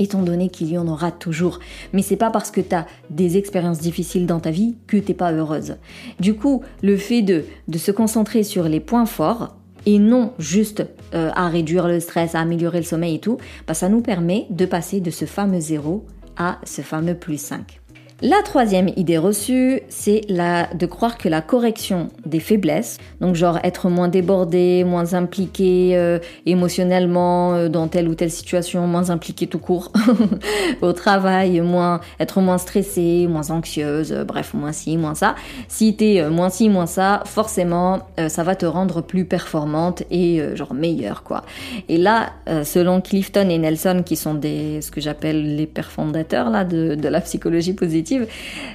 étant 0.00 0.22
donné 0.22 0.48
qu'il 0.48 0.72
y 0.72 0.78
en 0.78 0.88
aura 0.88 1.12
toujours. 1.12 1.60
Mais 1.92 2.02
c'est 2.02 2.16
pas 2.16 2.30
parce 2.30 2.50
que 2.50 2.62
tu 2.62 2.74
as 2.74 2.86
des 3.10 3.36
expériences 3.36 3.80
difficiles 3.80 4.26
dans 4.26 4.40
ta 4.40 4.50
vie 4.50 4.76
que 4.86 4.96
t'es 4.96 5.14
pas 5.14 5.30
heureuse. 5.30 5.76
Du 6.18 6.34
coup, 6.34 6.62
le 6.82 6.96
fait 6.96 7.22
de, 7.22 7.44
de 7.68 7.78
se 7.78 7.90
concentrer 7.90 8.42
sur 8.42 8.64
les 8.64 8.80
points 8.80 9.04
forts 9.04 9.59
et 9.86 9.98
non 9.98 10.32
juste 10.38 10.84
euh, 11.14 11.30
à 11.34 11.48
réduire 11.48 11.88
le 11.88 12.00
stress, 12.00 12.34
à 12.34 12.40
améliorer 12.40 12.78
le 12.78 12.84
sommeil 12.84 13.16
et 13.16 13.20
tout, 13.20 13.38
bah, 13.66 13.74
ça 13.74 13.88
nous 13.88 14.00
permet 14.00 14.46
de 14.50 14.66
passer 14.66 15.00
de 15.00 15.10
ce 15.10 15.24
fameux 15.24 15.60
zéro 15.60 16.06
à 16.36 16.58
ce 16.64 16.82
fameux 16.82 17.14
plus 17.14 17.40
5. 17.40 17.79
La 18.22 18.42
troisième 18.44 18.88
idée 18.96 19.16
reçue, 19.16 19.80
c'est 19.88 20.20
la 20.28 20.66
de 20.74 20.84
croire 20.84 21.16
que 21.16 21.26
la 21.26 21.40
correction 21.40 22.10
des 22.26 22.38
faiblesses, 22.38 22.98
donc 23.22 23.34
genre 23.34 23.58
être 23.64 23.88
moins 23.88 24.08
débordé, 24.08 24.84
moins 24.84 25.14
impliqué 25.14 25.92
euh, 25.94 26.18
émotionnellement 26.44 27.54
euh, 27.54 27.68
dans 27.70 27.88
telle 27.88 28.08
ou 28.08 28.14
telle 28.14 28.30
situation, 28.30 28.86
moins 28.86 29.08
impliqué 29.08 29.46
tout 29.46 29.58
court 29.58 29.90
au 30.82 30.92
travail, 30.92 31.62
moins 31.62 32.00
être 32.18 32.42
moins 32.42 32.58
stressé, 32.58 33.26
moins 33.26 33.50
anxieuse, 33.50 34.12
euh, 34.12 34.24
bref, 34.24 34.52
moins 34.52 34.72
ci, 34.72 34.98
moins 34.98 35.14
ça. 35.14 35.34
Si 35.68 35.96
t'es 35.96 36.28
moins 36.28 36.50
ci, 36.50 36.68
moins 36.68 36.84
ça, 36.84 37.22
forcément, 37.24 38.00
ça 38.28 38.42
va 38.42 38.54
te 38.54 38.66
rendre 38.66 39.00
plus 39.00 39.24
performante 39.24 40.02
et 40.10 40.42
genre 40.56 40.74
meilleure 40.74 41.22
quoi. 41.22 41.42
Et 41.88 41.96
là, 41.96 42.32
selon 42.64 43.00
Clifton 43.00 43.48
et 43.48 43.56
Nelson, 43.56 44.02
qui 44.04 44.16
sont 44.16 44.34
des 44.34 44.82
ce 44.82 44.90
que 44.90 45.00
j'appelle 45.00 45.56
les 45.56 45.66
pères 45.66 45.90
fondateurs 45.90 46.50
là 46.50 46.64
de, 46.64 46.94
de 46.96 47.08
la 47.08 47.22
psychologie 47.22 47.72
positive 47.72 48.09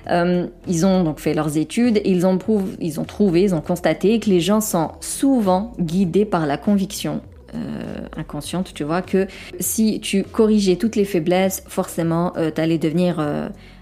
euh, 0.10 0.48
ils 0.68 0.86
ont 0.86 1.04
donc 1.04 1.20
fait 1.20 1.34
leurs 1.34 1.58
études 1.58 2.02
ils 2.06 2.26
ont, 2.26 2.38
ils 2.80 3.00
ont 3.00 3.06
trouvé, 3.06 3.44
ils 3.44 3.56
ont 3.56 3.62
constaté 3.62 4.20
que 4.20 4.30
les 4.30 4.40
gens 4.40 4.62
sont 4.62 4.92
souvent 5.02 5.74
guidés 5.80 6.26
par 6.26 6.46
la 6.46 6.58
conviction 6.58 7.22
euh, 7.54 8.08
inconsciente, 8.18 8.74
tu 8.74 8.84
vois, 8.84 9.02
que 9.02 9.28
si 9.60 10.00
tu 10.02 10.24
corrigeais 10.24 10.76
toutes 10.76 10.96
les 10.96 11.06
faiblesses, 11.06 11.64
forcément, 11.68 12.34
euh, 12.38 12.52
tu 12.54 12.60
allais 12.60 12.78
devenir 12.78 13.20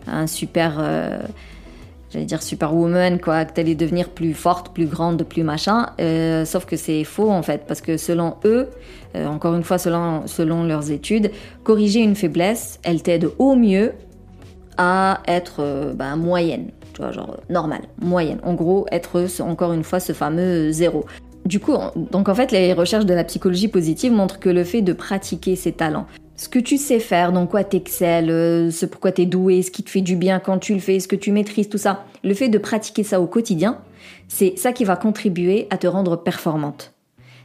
un 0.08 0.28
super 0.28 0.80
j'allais 2.12 2.26
dire 2.26 2.44
superwoman, 2.44 3.20
quoi, 3.20 3.46
que 3.46 3.54
t'allais 3.54 3.74
devenir 3.74 4.10
plus 4.10 4.36
forte, 4.36 4.74
plus 4.74 4.86
grande, 4.86 5.24
plus 5.24 5.44
machin. 5.44 5.88
sauf 6.46 6.66
que 6.66 6.76
c'est 6.76 7.04
faux 7.04 7.32
en 7.32 7.42
fait, 7.42 7.64
parce 7.68 7.82
que 7.82 7.98
selon 7.98 8.36
eux, 8.46 8.70
encore 9.16 9.56
une 9.56 9.64
fois 9.64 9.80
selon, 9.80 10.28
selon 10.28 10.64
leurs 10.64 10.92
études, 10.92 11.32
corriger 11.64 12.02
une 12.02 12.16
faiblesse, 12.16 12.80
elle 12.84 13.02
t'aide 13.02 13.30
au 13.40 13.56
mieux 13.56 13.94
à 14.78 15.22
être 15.28 15.58
euh, 15.60 15.94
bah, 15.94 16.16
moyenne, 16.16 16.72
tu 16.94 17.02
vois, 17.02 17.12
genre 17.12 17.38
normale, 17.50 17.84
moyenne. 18.02 18.40
En 18.44 18.54
gros, 18.54 18.86
être 18.92 19.26
encore 19.42 19.74
une 19.74 19.84
fois 19.84 20.00
ce 20.00 20.14
fameux 20.14 20.72
zéro. 20.72 21.06
Du 21.46 21.60
coup, 21.60 21.74
donc 21.96 22.30
en 22.30 22.36
fait, 22.36 22.52
les 22.52 22.74
recherches 22.74 23.06
de 23.06 23.14
la 23.14 23.26
psychologie 23.26 23.68
positive 23.68 24.14
montrent 24.14 24.40
que 24.40 24.50
le 24.50 24.64
fait 24.64 24.82
de 24.82 24.94
pratiquer 24.94 25.56
ses 25.56 25.74
talents, 25.74 26.08
ce 26.38 26.48
que 26.48 26.60
tu 26.60 26.78
sais 26.78 27.00
faire, 27.00 27.32
dans 27.32 27.48
quoi 27.48 27.64
t'excelles, 27.64 28.30
euh, 28.30 28.72
ce 28.72 28.86
pourquoi 28.86 29.12
t'es 29.12 29.26
doué, 29.26 29.62
ce 29.62 29.70
qui 29.70 29.84
te 29.84 29.90
fait 29.90 30.02
du 30.02 30.16
bien 30.16 30.40
quand 30.40 30.58
tu 30.58 30.74
le 30.74 30.80
fais, 30.80 31.00
ce 31.00 31.08
que 31.08 31.18
tu 31.18 31.32
maîtrises, 31.32 31.68
tout 31.68 31.78
ça, 31.78 32.06
le 32.24 32.34
fait 32.34 32.50
de 32.50 32.58
pratiquer 32.58 33.04
ça 33.04 33.20
au 33.20 33.28
quotidien, 33.28 33.80
c'est 34.30 34.58
ça 34.58 34.72
qui 34.72 34.86
va 34.86 34.96
contribuer 34.96 35.68
à 35.70 35.78
te 35.78 35.86
rendre 35.86 36.16
performante. 36.16 36.94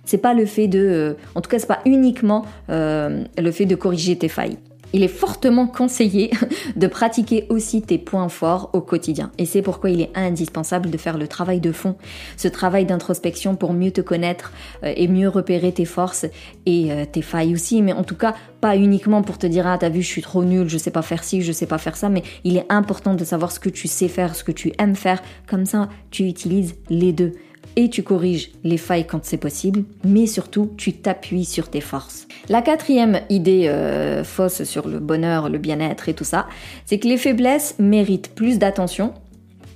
C'est 0.05 0.19
pas 0.19 0.33
le 0.33 0.47
fait 0.47 0.69
de, 0.69 0.79
euh, 0.79 1.15
en 1.35 1.41
tout 1.41 1.51
cas, 1.51 1.59
c'est 1.59 1.67
pas 1.67 1.81
uniquement 1.85 2.47
le 2.69 3.51
fait 3.51 3.67
de 3.67 3.75
corriger 3.75 4.17
tes 4.17 4.29
failles 4.29 4.59
il 4.93 5.03
est 5.03 5.09
fortement 5.09 5.67
conseillé 5.67 6.31
de 6.77 6.87
pratiquer 6.87 7.47
aussi 7.49 7.83
tes 7.83 7.99
points 7.99 8.29
forts 8.29 8.71
au 8.73 8.81
quotidien. 8.81 9.31
Et 9.39 9.47
c'est 9.47 9.63
pourquoi 9.63 9.91
il 9.91 10.01
est 10.01 10.11
indispensable 10.15 10.91
de 10.91 10.97
faire 10.97 11.19
le 11.19 11.29
travail 11.29 11.61
de 11.61 11.73
fond, 11.73 11.97
ce 12.37 12.49
travail 12.49 12.87
d'introspection 12.87 13.57
pour 13.57 13.73
mieux 13.73 13.91
te 13.91 14.01
connaître 14.01 14.53
euh, 14.85 14.93
et 14.97 15.09
mieux 15.09 15.29
repérer 15.29 15.73
tes 15.73 15.85
forces 15.85 16.27
et 16.67 16.93
euh, 16.93 17.05
tes 17.05 17.23
failles 17.23 17.55
aussi. 17.55 17.83
Mais 17.83 17.93
en 17.93 18.05
tout 18.05 18.17
cas, 18.17 18.35
pas 18.61 18.77
uniquement 18.77 19.23
pour 19.23 19.39
te 19.39 19.47
dire 19.47 19.67
ah 19.67 19.79
t'as 19.79 19.89
vu 19.89 20.03
je 20.03 20.09
suis 20.09 20.23
trop 20.23 20.45
nul, 20.45 20.69
je 20.69 20.79
sais 20.79 20.91
pas 20.91 21.03
faire 21.03 21.23
ci, 21.23 21.43
je 21.43 21.53
sais 21.53 21.67
pas 21.67 21.79
faire 21.79 21.97
ça. 21.97 22.09
Mais 22.09 22.23
il 22.45 22.57
est 22.57 22.67
important 22.69 23.15
de 23.15 23.25
savoir 23.25 23.53
ce 23.53 23.61
que 23.61 23.69
tu 23.69 23.89
sais 23.89 24.09
faire, 24.09 24.35
ce 24.35 24.45
que 24.45 24.53
tu 24.53 24.73
aimes 24.79 24.97
faire. 24.97 25.23
Comme 25.47 25.67
ça, 25.67 25.89
tu 26.11 26.25
utilises 26.25 26.75
les 26.89 27.13
deux 27.13 27.33
et 27.77 27.91
tu 27.91 28.03
corriges 28.03 28.51
les 28.65 28.77
failles 28.77 29.07
quand 29.07 29.25
c'est 29.25 29.37
possible, 29.37 29.85
mais 30.05 30.27
surtout 30.27 30.73
tu 30.77 30.93
t'appuies 30.93 31.45
sur 31.45 31.69
tes 31.69 31.81
forces. 31.81 32.27
La 32.49 32.63
quatrième 32.63 33.21
idée 33.29 33.69
euh, 33.69 34.25
fausse 34.25 34.65
sur 34.65 34.89
le 34.89 34.99
bonheur, 34.99 35.49
le 35.49 35.59
bien-être 35.59 36.09
et 36.09 36.15
tout 36.15 36.25
ça, 36.25 36.47
c'est 36.87 36.99
que 36.99 37.09
les 37.09 37.17
faiblesses 37.17 37.77
méritent 37.79 38.35
plus 38.35 38.59
d'attention, 38.59 39.15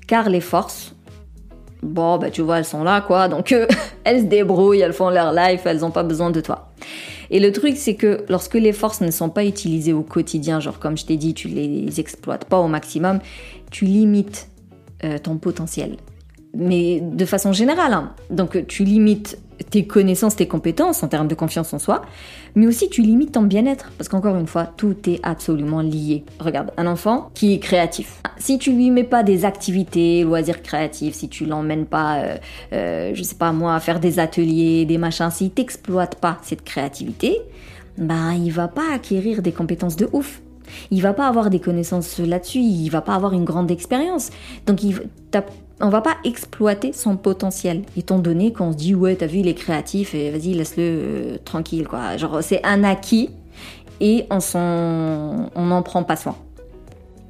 car 0.07 0.29
les 0.31 0.41
forces, 0.41 0.95
bon 1.83 2.19
bah 2.19 2.31
tu 2.31 2.43
vois 2.43 2.59
elles 2.59 2.65
sont 2.65 2.85
là 2.85 3.01
quoi, 3.01 3.29
donc 3.29 3.53
euh, 3.53 3.67
elles 4.05 4.21
se 4.21 4.27
débrouillent, 4.27 4.81
elles 4.81 4.93
font 4.93 5.11
leur 5.11 5.33
life, 5.33 5.63
elles 5.65 5.81
n'ont 5.81 5.91
pas 5.91 6.05
besoin 6.05 6.31
de 6.31 6.41
toi. 6.41 6.73
Et 7.31 7.41
le 7.41 7.53
truc 7.53 7.77
c'est 7.77 7.95
que 7.95 8.25
lorsque 8.29 8.55
les 8.55 8.73
forces 8.73 9.01
ne 9.01 9.11
sont 9.11 9.31
pas 9.31 9.45
utilisées 9.45 9.93
au 9.93 10.03
quotidien, 10.03 10.61
genre 10.61 10.79
comme 10.79 10.97
je 10.97 11.07
t'ai 11.07 11.17
dit, 11.17 11.35
tu 11.35 11.49
les 11.49 12.01
exploites 12.01 12.45
pas 12.47 12.59
au 12.59 12.69
maximum, 12.69 13.21
tu 13.71 13.85
limites 13.85 14.49
euh, 15.05 15.19
ton 15.19 15.37
potentiel 15.37 15.97
mais 16.55 17.01
de 17.01 17.25
façon 17.25 17.53
générale. 17.53 17.93
Hein. 17.93 18.13
Donc 18.31 18.67
tu 18.67 18.85
limites 18.85 19.39
tes 19.71 19.87
connaissances, 19.87 20.37
tes 20.37 20.49
compétences 20.49 21.03
en 21.03 21.09
termes 21.09 21.29
de 21.29 21.35
confiance 21.35 21.73
en 21.73 21.79
soi, 21.79 22.03
mais 22.55 22.67
aussi 22.67 22.89
tu 22.89 23.03
limites 23.03 23.33
ton 23.33 23.43
bien-être, 23.43 23.93
parce 23.97 24.09
qu'encore 24.09 24.37
une 24.37 24.47
fois, 24.47 24.67
tout 24.67 24.97
est 25.09 25.21
absolument 25.23 25.81
lié. 25.81 26.25
Regarde, 26.41 26.73
un 26.77 26.87
enfant 26.87 27.31
qui 27.35 27.55
est 27.55 27.59
créatif. 27.59 28.21
Si 28.39 28.59
tu 28.59 28.73
lui 28.73 28.91
mets 28.91 29.05
pas 29.05 29.23
des 29.23 29.45
activités, 29.45 30.25
loisirs 30.25 30.63
créatifs, 30.63 31.15
si 31.15 31.29
tu 31.29 31.45
l'emmènes 31.45 31.87
pas, 31.87 32.17
euh, 32.17 32.37
euh, 32.73 33.11
je 33.15 33.23
sais 33.23 33.37
pas 33.37 33.53
moi, 33.53 33.75
à 33.75 33.81
faire 33.81 34.01
des 34.01 34.19
ateliers, 34.19 34.85
des 34.85 34.99
machins, 34.99 35.31
s'il 35.31 35.51
t'exploite 35.51 36.17
pas 36.17 36.39
cette 36.43 36.65
créativité, 36.65 37.39
bah 37.99 38.35
il 38.35 38.51
va 38.51 38.69
pas 38.69 38.93
acquérir 38.93 39.43
des 39.43 39.53
compétences 39.53 39.97
de 39.97 40.09
ouf. 40.13 40.43
Il 40.91 41.03
va 41.03 41.13
pas 41.13 41.29
avoir 41.29 41.51
des 41.51 41.61
connaissances 41.61 42.19
là-dessus, 42.19 42.61
il 42.61 42.89
va 42.89 43.03
pas 43.03 43.15
avoir 43.15 43.35
une 43.35 43.45
grande 43.45 43.71
expérience. 43.71 44.31
Donc 44.67 44.83
il, 44.83 44.99
on 45.83 45.89
va 45.89 46.01
pas 46.01 46.17
exploiter 46.25 46.93
son 46.93 47.17
potentiel, 47.17 47.83
étant 47.97 48.19
donné 48.19 48.53
qu'on 48.53 48.73
se 48.73 48.77
dit 48.77 48.95
ouais 48.95 49.17
t'as 49.17 49.27
vu 49.27 49.39
il 49.39 49.49
est 49.49 49.55
créatif 49.55 50.15
et 50.15 50.31
vas-y 50.31 50.55
laisse-le 50.55 50.83
euh, 50.83 51.37
tranquille 51.45 51.87
quoi. 51.89 52.17
Genre 52.17 52.43
c'est 52.43 52.65
un 52.65 52.85
acquis 52.85 53.31
et 54.01 54.27
on 54.31 55.51
n'en 55.57 55.83
prend 55.83 56.05
pas 56.05 56.17
soin. 56.17 56.37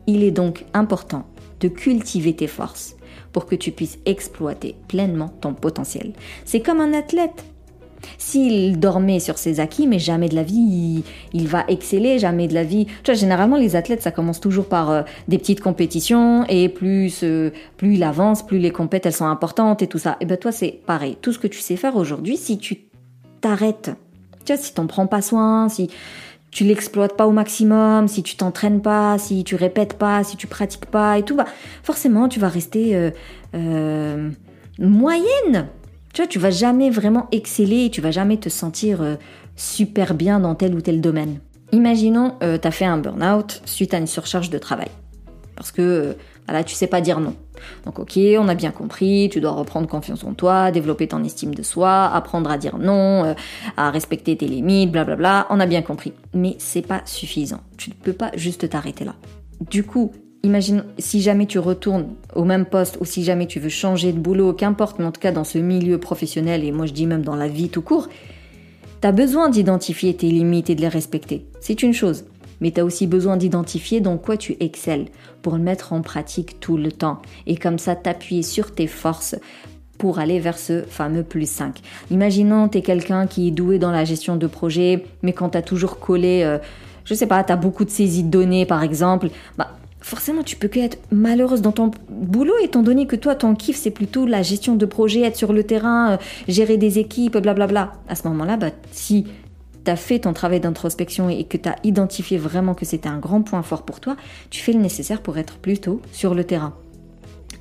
Il 0.06 0.23
est 0.23 0.30
donc 0.30 0.64
important 0.75 1.26
de 1.61 1.68
cultiver 1.68 2.35
tes 2.35 2.47
forces 2.47 2.97
pour 3.32 3.47
que 3.47 3.54
tu 3.54 3.73
puisses 3.73 3.99
exploiter 4.04 4.76
pleinement 4.88 5.32
ton 5.40 5.54
potentiel. 5.54 6.12
C'est 6.44 6.61
comme 6.61 6.80
un 6.80 6.92
athlète. 6.92 7.44
S'il 8.18 8.78
dormait 8.78 9.21
sur 9.21 9.38
ses 9.38 9.61
acquis, 9.61 9.87
mais 9.87 9.99
jamais 9.99 10.28
de 10.28 10.35
la 10.35 10.42
vie, 10.42 11.02
il, 11.32 11.49
va 11.49 11.64
exceller, 11.68 12.18
jamais 12.18 12.49
de 12.49 12.54
la 12.54 12.64
vie. 12.64 12.87
Tu 12.87 13.11
vois, 13.11 13.14
généralement, 13.14 13.56
les 13.56 13.76
athlètes, 13.76 14.02
ça 14.02 14.11
commence 14.11 14.40
toujours 14.40 14.66
par 14.66 14.90
euh, 14.90 15.02
des 15.28 15.38
petites 15.38 15.61
compétitions, 15.61 16.44
et 16.49 16.68
plus, 16.68 17.21
euh, 17.23 17.50
plus 17.76 17.94
il 17.94 18.02
avance, 18.02 18.44
plus 18.44 18.59
les 18.59 18.71
compétitions, 18.71 18.92
elles 19.09 19.16
sont 19.16 19.26
importantes 19.26 19.82
et 19.82 19.87
tout 19.87 19.99
ça. 19.99 20.16
Et 20.21 20.26
ben 20.26 20.37
toi, 20.37 20.52
c'est 20.52 20.80
pareil. 20.87 21.16
Tout 21.21 21.32
ce 21.32 21.38
que 21.38 21.47
tu 21.47 21.61
sais 21.61 21.76
faire 21.76 21.97
aujourd'hui, 21.97 22.37
si 22.37 22.59
tu 22.59 22.85
t'arrêtes, 23.40 23.90
tu 24.44 24.52
vois, 24.52 24.62
si 24.62 24.75
t'en 24.75 24.87
prends 24.87 25.06
pas 25.06 25.23
soin, 25.23 25.68
si 25.68 25.88
tu 26.50 26.64
l'exploites 26.64 27.16
pas 27.16 27.26
au 27.26 27.32
maximum, 27.32 28.09
si 28.09 28.23
tu 28.23 28.37
t'entraînes 28.37 28.82
pas, 28.82 29.16
si 29.18 29.42
tu 29.42 29.56
répètes 29.56 29.94
pas, 29.94 30.23
si 30.23 30.37
tu 30.37 30.47
pratiques 30.47 30.87
pas 30.87 31.18
et 31.18 31.23
tout, 31.23 31.35
bah 31.35 31.47
forcément 31.82 32.28
tu 32.28 32.38
vas 32.38 32.49
rester 32.49 33.11
euh, 33.54 34.30
moyenne 34.78 35.68
Tu 36.12 36.21
vois, 36.21 36.26
tu 36.26 36.38
vas 36.38 36.50
jamais 36.50 36.90
vraiment 36.90 37.26
exceller, 37.33 37.90
tu 37.90 38.00
vas 38.00 38.11
jamais 38.11 38.37
te 38.37 38.49
sentir 38.49 39.00
euh, 39.02 39.16
super 39.57 40.14
bien 40.14 40.40
dans 40.40 40.54
tel 40.54 40.75
ou 40.75 40.81
tel 40.81 41.00
domaine. 41.00 41.38
Imaginons, 41.73 42.35
euh, 42.42 42.59
tu 42.59 42.69
as 42.69 42.71
fait 42.71 42.85
un 42.85 42.99
burn-out 42.99 43.62
suite 43.64 43.95
à 43.95 43.99
une 43.99 44.07
surcharge 44.07 44.50
de 44.50 44.59
travail. 44.59 44.90
Parce 45.57 45.73
que 45.73 45.83
euh, 45.83 46.12
voilà, 46.47 46.64
tu 46.64 46.75
sais 46.75 46.87
pas 46.87 47.00
dire 47.00 47.21
non. 47.21 47.35
Donc 47.85 47.99
ok, 47.99 48.19
on 48.38 48.49
a 48.49 48.54
bien 48.54 48.73
compris, 48.73 49.28
tu 49.33 49.40
dois 49.40 49.52
reprendre 49.52 49.87
confiance 49.87 50.25
en 50.25 50.35
toi, 50.35 50.71
développer 50.71 51.07
ton 51.07 51.23
estime 51.23 51.54
de 51.54 51.62
soi, 51.62 52.07
apprendre 52.12 52.50
à 52.50 52.59
dire 52.59 52.78
non, 52.78 53.25
euh, 53.25 53.35
à 53.76 53.90
respecter 53.90 54.37
tes 54.37 54.47
limites, 54.47 54.90
blablabla, 54.90 55.47
on 55.50 55.61
a 55.61 55.66
bien 55.66 55.83
compris. 55.83 56.12
Mais 56.35 56.57
c'est 56.59 56.83
pas 56.83 57.02
suffisant. 57.04 57.61
Tu 57.76 57.90
ne 57.90 57.95
peux 57.95 58.12
pas 58.12 58.33
juste 58.35 58.69
t'arrêter 58.69 59.04
là. 59.04 59.14
Du 59.71 59.85
coup, 59.85 60.12
imagine 60.42 60.84
si 60.99 61.20
jamais 61.20 61.46
tu 61.46 61.58
retournes 61.58 62.08
au 62.34 62.44
même 62.44 62.66
poste 62.66 62.99
ou 63.00 63.04
si 63.04 63.25
jamais 63.25 63.46
tu 63.46 63.61
veux 63.61 63.68
changer 63.68 64.12
de 64.12 64.18
boulot, 64.18 64.52
qu'importe, 64.52 64.99
mais 64.99 65.04
en 65.04 65.12
tout 65.12 65.20
cas 65.20 65.32
dans 65.32 65.44
ce 65.44 65.58
milieu 65.58 65.99
professionnel, 65.99 66.64
et 66.64 66.72
moi 66.72 66.87
je 66.87 66.92
dis 66.92 67.06
même 67.06 67.22
dans 67.22 67.37
la 67.37 67.49
vie 67.49 67.68
tout 67.68 67.82
court, 67.82 68.08
tu 69.00 69.08
as 69.08 69.12
besoin 69.12 69.49
d'identifier 69.49 70.14
tes 70.14 70.28
limites 70.28 70.70
et 70.70 70.75
de 70.75 70.80
les 70.80 70.88
respecter. 70.88 71.46
C'est 71.61 71.82
une 71.82 71.94
chose. 71.94 72.25
Mais 72.61 72.70
tu 72.70 72.80
as 72.80 72.84
aussi 72.84 73.08
besoin 73.08 73.37
d'identifier 73.37 74.00
dans 74.00 74.18
quoi 74.18 74.37
tu 74.37 74.56
excelles 74.61 75.06
pour 75.42 75.54
le 75.54 75.62
mettre 75.62 75.92
en 75.92 76.00
pratique 76.00 76.61
tout 76.61 76.76
le 76.76 76.92
temps. 76.92 77.20
Et 77.49 77.56
comme 77.56 77.78
ça, 77.78 77.96
t'appuyer 77.96 78.44
sur 78.44 78.72
tes 78.72 78.87
forces 78.87 79.34
pour 79.99 80.20
aller 80.20 80.38
vers 80.38 80.56
ce 80.56 80.82
fameux 80.82 81.25
plus 81.25 81.50
5. 81.50 81.80
Imaginons, 82.12 82.68
tu 82.68 82.78
es 82.78 82.82
quelqu'un 82.82 83.26
qui 83.26 83.49
est 83.49 83.50
doué 83.50 83.80
dans 83.80 83.90
la 83.90 84.04
gestion 84.04 84.37
de 84.37 84.46
projet, 84.46 85.04
mais 85.22 85.32
quand 85.32 85.50
tu 85.50 85.58
as 85.58 85.62
toujours 85.62 85.99
collé, 85.99 86.42
euh, 86.44 86.58
je 87.04 87.14
sais 87.14 87.26
pas, 87.26 87.42
tu 87.42 87.52
as 87.52 87.56
beaucoup 87.56 87.84
de 87.84 87.90
saisies 87.90 88.22
de 88.22 88.30
données 88.30 88.66
par 88.66 88.84
exemple, 88.84 89.30
bah, 89.58 89.76
forcément 90.02 90.42
tu 90.42 90.56
peux 90.56 90.68
que 90.68 90.80
être 90.80 90.99
malheureuse 91.11 91.62
dans 91.62 91.73
ton 91.73 91.90
boulot 92.09 92.54
étant 92.62 92.82
donné 92.82 93.06
que 93.06 93.16
toi 93.16 93.35
ton 93.35 93.54
kiff 93.54 93.76
c'est 93.76 93.90
plutôt 93.90 94.26
la 94.26 94.42
gestion 94.42 94.75
de 94.75 94.87
projet, 94.87 95.23
être 95.23 95.37
sur 95.37 95.52
le 95.52 95.64
terrain, 95.64 96.12
euh, 96.12 96.16
gérer 96.49 96.76
des 96.76 96.99
équipes, 96.99 97.38
blablabla. 97.38 97.92
À 98.09 98.14
ce 98.14 98.28
moment-là, 98.28 98.56
bah, 98.56 98.71
si 98.90 99.26
tu 99.85 99.90
as 99.90 99.97
fait 99.97 100.21
ton 100.21 100.32
travail 100.32 100.61
d'introspection 100.61 101.28
et 101.28 101.44
que 101.44 101.56
tu 101.56 101.68
as 101.68 101.76
identifié 101.85 102.38
vraiment 102.38 102.75
que 102.75 102.85
c'était 102.85 103.09
un 103.09 103.18
grand 103.18 103.42
point 103.42 103.62
fort 103.62 103.82
pour 103.82 104.00
toi, 104.00 104.16
tu 104.50 104.61
fais 104.61 104.73
le 104.73 104.80
nécessaire 104.80 105.23
pour 105.23 105.38
être 105.38 105.56
plutôt 105.59 106.00
sur 106.12 106.35
le 106.35 106.44
terrain. 106.44 106.75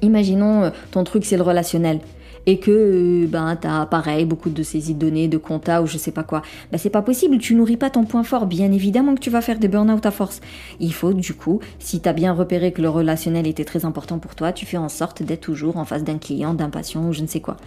Imaginons 0.02 0.64
euh, 0.64 0.70
ton 0.92 1.04
truc 1.04 1.26
c'est 1.26 1.38
le 1.38 1.44
relationnel 1.44 2.00
et 2.46 2.60
que 2.60 2.72
euh, 2.72 3.28
ben 3.28 3.56
t'as 3.56 3.86
pareil 3.86 4.26
beaucoup 4.26 4.50
de 4.50 4.64
saisies 4.64 4.94
de 4.94 5.00
données, 5.00 5.28
de 5.28 5.38
compta 5.38 5.82
ou 5.82 5.86
je 5.86 5.98
sais 5.98 6.12
pas 6.12 6.24
quoi. 6.24 6.42
Ben 6.72 6.78
c'est 6.78 6.90
pas 6.90 7.02
possible, 7.02 7.38
tu 7.38 7.56
nourris 7.56 7.78
pas 7.78 7.90
ton 7.90 8.04
point 8.04 8.24
fort. 8.24 8.46
Bien 8.46 8.72
évidemment 8.72 9.16
que 9.16 9.20
tu 9.20 9.30
vas 9.30 9.42
faire 9.42 9.60
des 9.60 9.68
burn-out 9.68 10.06
à 10.06 10.12
force. 10.12 10.42
Il 10.80 10.94
faut 10.94 11.14
du 11.14 11.34
coup, 11.34 11.60
si 11.80 12.00
t'as 12.00 12.14
bien 12.14 12.34
repéré 12.34 12.72
que 12.72 12.82
le 12.82 12.90
relationnel 12.90 13.48
était 13.48 13.66
très 13.66 13.86
important 13.86 14.20
pour 14.20 14.36
toi, 14.36 14.52
tu 14.52 14.66
fais 14.66 14.78
en 14.78 14.90
sorte 14.90 15.24
d'être 15.24 15.42
toujours 15.42 15.78
en 15.78 15.86
face 15.86 16.04
d'un 16.04 16.18
client, 16.18 16.54
d'un 16.54 16.70
patient 16.70 17.08
ou 17.08 17.14
je 17.14 17.22
ne 17.22 17.28
sais 17.28 17.40
quoi. 17.40 17.58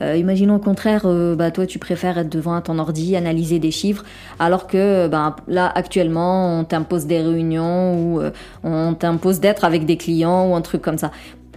Euh, 0.00 0.16
imaginons 0.16 0.56
au 0.56 0.60
contraire, 0.60 1.02
euh, 1.04 1.34
bah 1.34 1.50
toi 1.50 1.66
tu 1.66 1.78
préfères 1.78 2.18
être 2.18 2.28
devant 2.28 2.60
ton 2.60 2.78
ordi, 2.78 3.16
analyser 3.16 3.58
des 3.58 3.70
chiffres, 3.70 4.04
alors 4.38 4.66
que 4.66 5.08
ben 5.08 5.36
là 5.48 5.70
actuellement 5.74 6.58
on 6.58 6.64
t'impose 6.64 7.06
des 7.06 7.20
réunions 7.20 7.94
ou 7.94 8.20
on 8.64 8.94
t'impose 8.94 9.40
d'être 9.40 9.64
avec 9.64 9.86
des 9.86 9.96
clients 9.96 10.50
ou 10.50 10.54
un 10.54 10.60
truc 10.60 10.82
comme 10.82 10.98
ça 10.98 11.10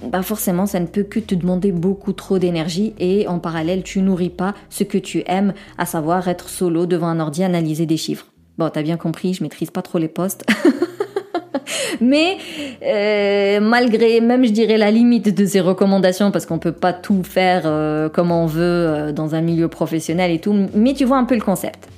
bah 0.03 0.21
forcément 0.21 0.65
ça 0.65 0.79
ne 0.79 0.87
peut 0.87 1.03
que 1.03 1.19
te 1.19 1.35
demander 1.35 1.71
beaucoup 1.71 2.13
trop 2.13 2.37
d'énergie 2.37 2.93
et 2.99 3.27
en 3.27 3.39
parallèle 3.39 3.83
tu 3.83 4.01
nourris 4.01 4.29
pas 4.29 4.53
ce 4.69 4.83
que 4.83 4.97
tu 4.97 5.23
aimes, 5.27 5.53
à 5.77 5.85
savoir 5.85 6.27
être 6.27 6.49
solo 6.49 6.85
devant 6.85 7.07
un 7.07 7.19
ordi 7.19 7.43
analyser 7.43 7.85
des 7.85 7.97
chiffres. 7.97 8.27
Bon, 8.57 8.69
t'as 8.69 8.83
bien 8.83 8.97
compris, 8.97 9.33
je 9.33 9.43
maîtrise 9.43 9.71
pas 9.71 9.81
trop 9.81 9.97
les 9.97 10.07
postes. 10.07 10.45
Mais 12.01 12.37
euh, 12.83 13.59
malgré, 13.59 14.21
même 14.21 14.45
je 14.45 14.51
dirais 14.51 14.77
la 14.77 14.91
limite 14.91 15.35
de 15.35 15.45
ces 15.45 15.59
recommandations, 15.59 16.31
parce 16.31 16.45
qu'on 16.45 16.59
peut 16.59 16.71
pas 16.71 16.93
tout 16.93 17.23
faire 17.23 17.63
euh, 17.65 18.09
comme 18.09 18.31
on 18.31 18.45
veut 18.45 18.61
euh, 18.63 19.11
dans 19.11 19.35
un 19.35 19.41
milieu 19.41 19.67
professionnel 19.67 20.31
et 20.31 20.39
tout, 20.39 20.55
mais 20.73 20.93
tu 20.93 21.05
vois 21.05 21.17
un 21.17 21.25
peu 21.25 21.35
le 21.35 21.41
concept. 21.41 21.89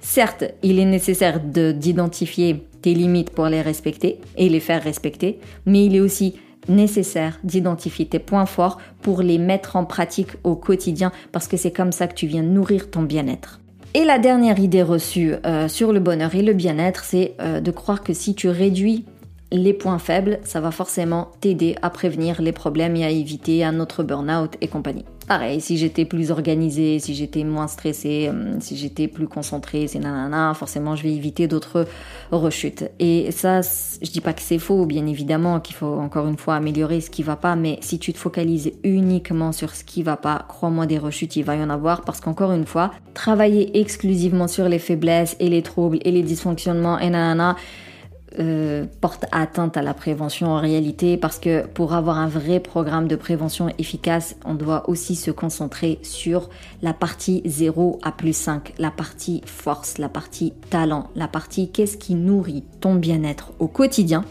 Certes, 0.00 0.44
il 0.62 0.78
est 0.78 0.84
nécessaire 0.84 1.40
d'identifier 1.40 2.64
tes 2.80 2.94
limites 2.94 3.30
pour 3.30 3.46
les 3.46 3.60
respecter 3.60 4.18
et 4.36 4.48
les 4.48 4.60
faire 4.60 4.82
respecter, 4.82 5.38
mais 5.66 5.84
il 5.84 5.96
est 5.96 6.00
aussi 6.00 6.36
nécessaire 6.70 7.38
d'identifier 7.44 8.06
tes 8.06 8.18
points 8.18 8.46
forts 8.46 8.78
pour 9.02 9.22
les 9.22 9.38
mettre 9.38 9.76
en 9.76 9.84
pratique 9.84 10.30
au 10.44 10.56
quotidien 10.56 11.12
parce 11.32 11.48
que 11.48 11.56
c'est 11.56 11.70
comme 11.70 11.92
ça 11.92 12.06
que 12.06 12.14
tu 12.14 12.26
viens 12.26 12.42
nourrir 12.42 12.90
ton 12.90 13.02
bien-être. 13.02 13.60
Et 13.92 14.04
la 14.04 14.18
dernière 14.18 14.58
idée 14.58 14.82
reçue 14.82 15.34
euh, 15.44 15.66
sur 15.66 15.92
le 15.92 15.98
bonheur 15.98 16.34
et 16.34 16.42
le 16.42 16.52
bien-être, 16.52 17.04
c'est 17.04 17.34
euh, 17.40 17.60
de 17.60 17.70
croire 17.72 18.02
que 18.02 18.12
si 18.12 18.34
tu 18.34 18.48
réduis 18.48 19.04
les 19.52 19.72
points 19.72 19.98
faibles, 19.98 20.38
ça 20.44 20.60
va 20.60 20.70
forcément 20.70 21.32
t'aider 21.40 21.74
à 21.82 21.90
prévenir 21.90 22.40
les 22.40 22.52
problèmes 22.52 22.94
et 22.94 23.04
à 23.04 23.10
éviter 23.10 23.64
un 23.64 23.80
autre 23.80 24.04
burn-out 24.04 24.56
et 24.60 24.68
compagnie. 24.68 25.04
Pareil, 25.30 25.60
si 25.60 25.78
j'étais 25.78 26.04
plus 26.04 26.32
organisée, 26.32 26.98
si 26.98 27.14
j'étais 27.14 27.44
moins 27.44 27.68
stressée, 27.68 28.28
euh, 28.34 28.56
si 28.58 28.76
j'étais 28.76 29.06
plus 29.06 29.28
concentrée, 29.28 29.86
c'est 29.86 30.00
nanana, 30.00 30.54
forcément 30.54 30.96
je 30.96 31.04
vais 31.04 31.12
éviter 31.12 31.46
d'autres 31.46 31.86
rechutes. 32.32 32.90
Et 32.98 33.30
ça, 33.30 33.60
je 33.60 34.10
dis 34.10 34.20
pas 34.20 34.32
que 34.32 34.42
c'est 34.42 34.58
faux, 34.58 34.86
bien 34.86 35.06
évidemment 35.06 35.60
qu'il 35.60 35.76
faut 35.76 36.00
encore 36.00 36.26
une 36.26 36.36
fois 36.36 36.56
améliorer 36.56 37.00
ce 37.00 37.10
qui 37.10 37.22
va 37.22 37.36
pas, 37.36 37.54
mais 37.54 37.78
si 37.80 38.00
tu 38.00 38.12
te 38.12 38.18
focalises 38.18 38.72
uniquement 38.82 39.52
sur 39.52 39.72
ce 39.76 39.84
qui 39.84 40.02
va 40.02 40.16
pas, 40.16 40.46
crois-moi 40.48 40.86
des 40.86 40.98
rechutes, 40.98 41.36
il 41.36 41.44
va 41.44 41.54
y 41.54 41.62
en 41.62 41.70
avoir 41.70 42.00
parce 42.00 42.20
qu'encore 42.20 42.50
une 42.50 42.66
fois, 42.66 42.90
travailler 43.14 43.78
exclusivement 43.78 44.48
sur 44.48 44.68
les 44.68 44.80
faiblesses 44.80 45.36
et 45.38 45.48
les 45.48 45.62
troubles 45.62 46.00
et 46.04 46.10
les 46.10 46.24
dysfonctionnements 46.24 46.98
et 46.98 47.08
nanana, 47.08 47.54
euh, 48.40 48.86
porte 49.00 49.26
atteinte 49.32 49.76
à 49.76 49.82
la 49.82 49.92
prévention 49.92 50.48
en 50.48 50.58
réalité 50.58 51.16
parce 51.16 51.38
que 51.38 51.66
pour 51.66 51.92
avoir 51.92 52.18
un 52.18 52.26
vrai 52.26 52.58
programme 52.58 53.06
de 53.06 53.16
prévention 53.16 53.68
efficace, 53.78 54.34
on 54.44 54.54
doit 54.54 54.88
aussi 54.88 55.14
se 55.14 55.30
concentrer 55.30 55.98
sur 56.02 56.48
la 56.80 56.94
partie 56.94 57.42
0 57.44 57.98
à 58.02 58.12
plus 58.12 58.34
5, 58.34 58.72
la 58.78 58.90
partie 58.90 59.42
force, 59.44 59.98
la 59.98 60.08
partie 60.08 60.54
talent, 60.70 61.10
la 61.16 61.28
partie 61.28 61.70
qu'est-ce 61.70 61.98
qui 61.98 62.14
nourrit 62.14 62.64
ton 62.80 62.94
bien-être 62.94 63.52
au 63.58 63.68
quotidien, 63.68 64.24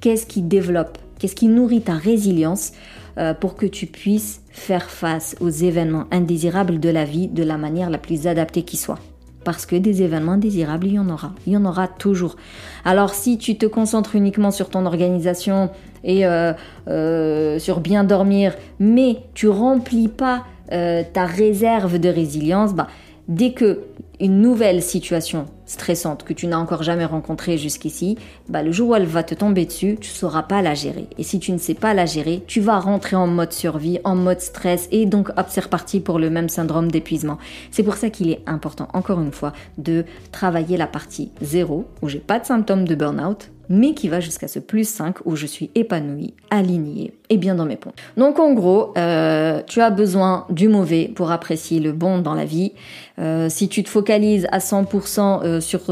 qu'est-ce 0.00 0.26
qui 0.26 0.42
développe, 0.42 0.98
qu'est-ce 1.18 1.36
qui 1.36 1.48
nourrit 1.48 1.82
ta 1.82 1.94
résilience 1.94 2.72
euh, 3.18 3.34
pour 3.34 3.54
que 3.54 3.66
tu 3.66 3.86
puisses 3.86 4.40
faire 4.50 4.90
face 4.90 5.36
aux 5.40 5.50
événements 5.50 6.06
indésirables 6.10 6.80
de 6.80 6.88
la 6.88 7.04
vie 7.04 7.28
de 7.28 7.44
la 7.44 7.56
manière 7.56 7.88
la 7.88 7.98
plus 7.98 8.26
adaptée 8.26 8.64
qui 8.64 8.76
soit 8.76 8.98
parce 9.44 9.66
que 9.66 9.76
des 9.76 10.02
événements 10.02 10.36
désirables, 10.36 10.86
il 10.86 10.94
y 10.94 10.98
en 10.98 11.08
aura. 11.08 11.32
Il 11.46 11.52
y 11.52 11.56
en 11.56 11.64
aura 11.64 11.88
toujours. 11.88 12.36
Alors 12.84 13.14
si 13.14 13.38
tu 13.38 13.56
te 13.56 13.66
concentres 13.66 14.16
uniquement 14.16 14.50
sur 14.50 14.70
ton 14.70 14.86
organisation 14.86 15.70
et 16.02 16.26
euh, 16.26 16.52
euh, 16.88 17.58
sur 17.58 17.80
bien 17.80 18.04
dormir, 18.04 18.54
mais 18.78 19.18
tu 19.34 19.48
remplis 19.48 20.08
pas 20.08 20.44
euh, 20.72 21.02
ta 21.12 21.26
réserve 21.26 21.98
de 21.98 22.08
résilience, 22.08 22.74
bah, 22.74 22.88
dès 23.28 23.52
que 23.52 23.80
une 24.24 24.40
nouvelle 24.40 24.82
situation 24.82 25.44
stressante 25.66 26.24
que 26.24 26.32
tu 26.32 26.46
n'as 26.46 26.56
encore 26.56 26.82
jamais 26.82 27.04
rencontrée 27.04 27.58
jusqu'ici, 27.58 28.16
bah 28.48 28.62
le 28.62 28.72
jour 28.72 28.88
où 28.88 28.94
elle 28.94 29.04
va 29.04 29.22
te 29.22 29.34
tomber 29.34 29.66
dessus, 29.66 29.98
tu 30.00 30.08
ne 30.08 30.14
sauras 30.14 30.42
pas 30.44 30.62
la 30.62 30.72
gérer. 30.72 31.08
Et 31.18 31.22
si 31.22 31.38
tu 31.38 31.52
ne 31.52 31.58
sais 31.58 31.74
pas 31.74 31.92
la 31.92 32.06
gérer, 32.06 32.42
tu 32.46 32.62
vas 32.62 32.78
rentrer 32.78 33.16
en 33.16 33.26
mode 33.26 33.52
survie, 33.52 33.98
en 34.02 34.16
mode 34.16 34.40
stress, 34.40 34.88
et 34.92 35.04
donc 35.04 35.28
hop, 35.36 35.46
c'est 35.50 35.64
reparti 35.64 36.00
pour 36.00 36.18
le 36.18 36.30
même 36.30 36.48
syndrome 36.48 36.90
d'épuisement. 36.90 37.36
C'est 37.70 37.82
pour 37.82 37.96
ça 37.96 38.08
qu'il 38.08 38.30
est 38.30 38.40
important, 38.46 38.88
encore 38.94 39.20
une 39.20 39.32
fois, 39.32 39.52
de 39.76 40.06
travailler 40.32 40.78
la 40.78 40.86
partie 40.86 41.30
0, 41.42 41.84
où 42.00 42.08
j'ai 42.08 42.18
pas 42.18 42.38
de 42.38 42.46
symptômes 42.46 42.88
de 42.88 42.94
burn-out, 42.94 43.50
mais 43.68 43.94
qui 43.94 44.08
va 44.08 44.20
jusqu'à 44.20 44.48
ce 44.48 44.58
plus 44.58 44.88
5 44.88 45.16
où 45.24 45.36
je 45.36 45.46
suis 45.46 45.70
épanouie, 45.74 46.34
alignée 46.50 47.12
et 47.30 47.36
bien 47.36 47.54
dans 47.54 47.64
mes 47.64 47.76
ponts. 47.76 47.92
Donc 48.16 48.38
en 48.38 48.52
gros, 48.52 48.92
euh, 48.96 49.62
tu 49.66 49.80
as 49.80 49.90
besoin 49.90 50.46
du 50.50 50.68
mauvais 50.68 51.10
pour 51.14 51.30
apprécier 51.30 51.80
le 51.80 51.92
bon 51.92 52.18
dans 52.18 52.34
la 52.34 52.44
vie. 52.44 52.72
Euh, 53.18 53.48
si 53.48 53.68
tu 53.68 53.82
te 53.82 53.88
focalises 53.88 54.46
à 54.52 54.58
100% 54.58 55.40
euh, 55.42 55.60
sur 55.60 55.82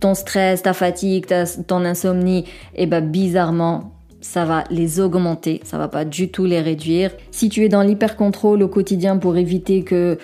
ton 0.00 0.14
stress, 0.14 0.62
ta 0.62 0.72
fatigue, 0.72 1.26
ton 1.66 1.84
insomnie, 1.84 2.44
et 2.74 2.84
eh 2.84 2.86
ben 2.86 3.00
bizarrement, 3.00 3.92
ça 4.20 4.44
va 4.44 4.62
les 4.70 5.00
augmenter, 5.00 5.60
ça 5.64 5.78
va 5.78 5.88
pas 5.88 6.04
du 6.04 6.30
tout 6.30 6.44
les 6.44 6.60
réduire. 6.60 7.10
Si 7.32 7.48
tu 7.48 7.64
es 7.64 7.68
dans 7.68 7.82
l'hyper-contrôle 7.82 8.62
au 8.62 8.68
quotidien 8.68 9.16
pour 9.16 9.36
éviter 9.36 9.82
que 9.82 10.16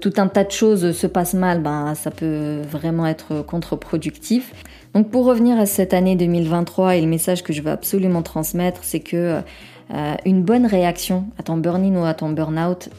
tout 0.00 0.12
un 0.16 0.26
tas 0.26 0.44
de 0.44 0.50
choses 0.50 0.92
se 0.92 1.06
passent 1.06 1.34
mal, 1.34 1.60
ben 1.60 1.94
ça 1.94 2.10
peut 2.10 2.60
vraiment 2.62 3.06
être 3.06 3.44
contre-productif. 3.44 4.52
Donc 4.94 5.10
pour 5.10 5.24
revenir 5.24 5.58
à 5.58 5.66
cette 5.66 5.94
année 5.94 6.16
2023 6.16 6.96
et 6.96 7.00
le 7.00 7.06
message 7.06 7.42
que 7.42 7.52
je 7.52 7.62
veux 7.62 7.70
absolument 7.70 8.22
transmettre, 8.22 8.84
c'est 8.84 9.00
que 9.00 9.40
euh, 9.92 10.14
une 10.26 10.42
bonne 10.42 10.66
réaction 10.66 11.24
à 11.38 11.42
ton 11.42 11.56
burn-in 11.56 11.96
ou 11.96 12.04
à 12.04 12.14
ton 12.14 12.30
burn-out 12.30 12.90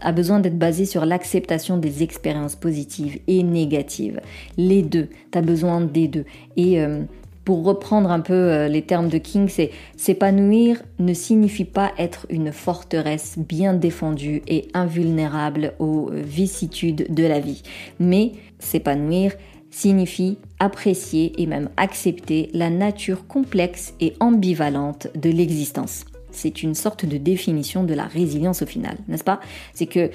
a 0.00 0.12
besoin 0.12 0.40
d'être 0.40 0.58
basée 0.58 0.86
sur 0.86 1.04
l'acceptation 1.04 1.76
des 1.76 2.02
expériences 2.02 2.56
positives 2.56 3.20
et 3.26 3.42
négatives. 3.42 4.20
Les 4.56 4.82
deux, 4.82 5.08
tu 5.32 5.38
as 5.38 5.42
besoin 5.42 5.80
des 5.80 6.08
deux. 6.08 6.24
Et 6.56 6.80
euh, 6.80 7.02
pour 7.44 7.64
reprendre 7.64 8.10
un 8.10 8.20
peu 8.20 8.32
euh, 8.32 8.68
les 8.68 8.82
termes 8.82 9.08
de 9.08 9.18
King, 9.18 9.48
c'est 9.48 9.70
s'épanouir 9.96 10.82
ne 10.98 11.12
signifie 11.12 11.66
pas 11.66 11.92
être 11.98 12.26
une 12.30 12.52
forteresse 12.52 13.36
bien 13.38 13.74
défendue 13.74 14.42
et 14.48 14.68
invulnérable 14.72 15.74
aux 15.78 16.10
vicissitudes 16.10 17.12
de 17.14 17.24
la 17.24 17.40
vie, 17.40 17.62
mais 18.00 18.32
s'épanouir 18.58 19.32
signifie 19.74 20.38
apprécier 20.60 21.32
et 21.42 21.46
même 21.46 21.68
accepter 21.76 22.48
la 22.54 22.70
nature 22.70 23.26
complexe 23.26 23.92
et 24.00 24.14
ambivalente 24.20 25.08
de 25.16 25.30
l'existence. 25.30 26.04
C'est 26.30 26.62
une 26.62 26.74
sorte 26.74 27.04
de 27.04 27.16
définition 27.16 27.82
de 27.82 27.92
la 27.92 28.04
résilience 28.04 28.62
au 28.62 28.66
final, 28.66 28.96
n'est-ce 29.08 29.24
pas? 29.24 29.40
C'est 29.72 29.86
que 29.86 30.10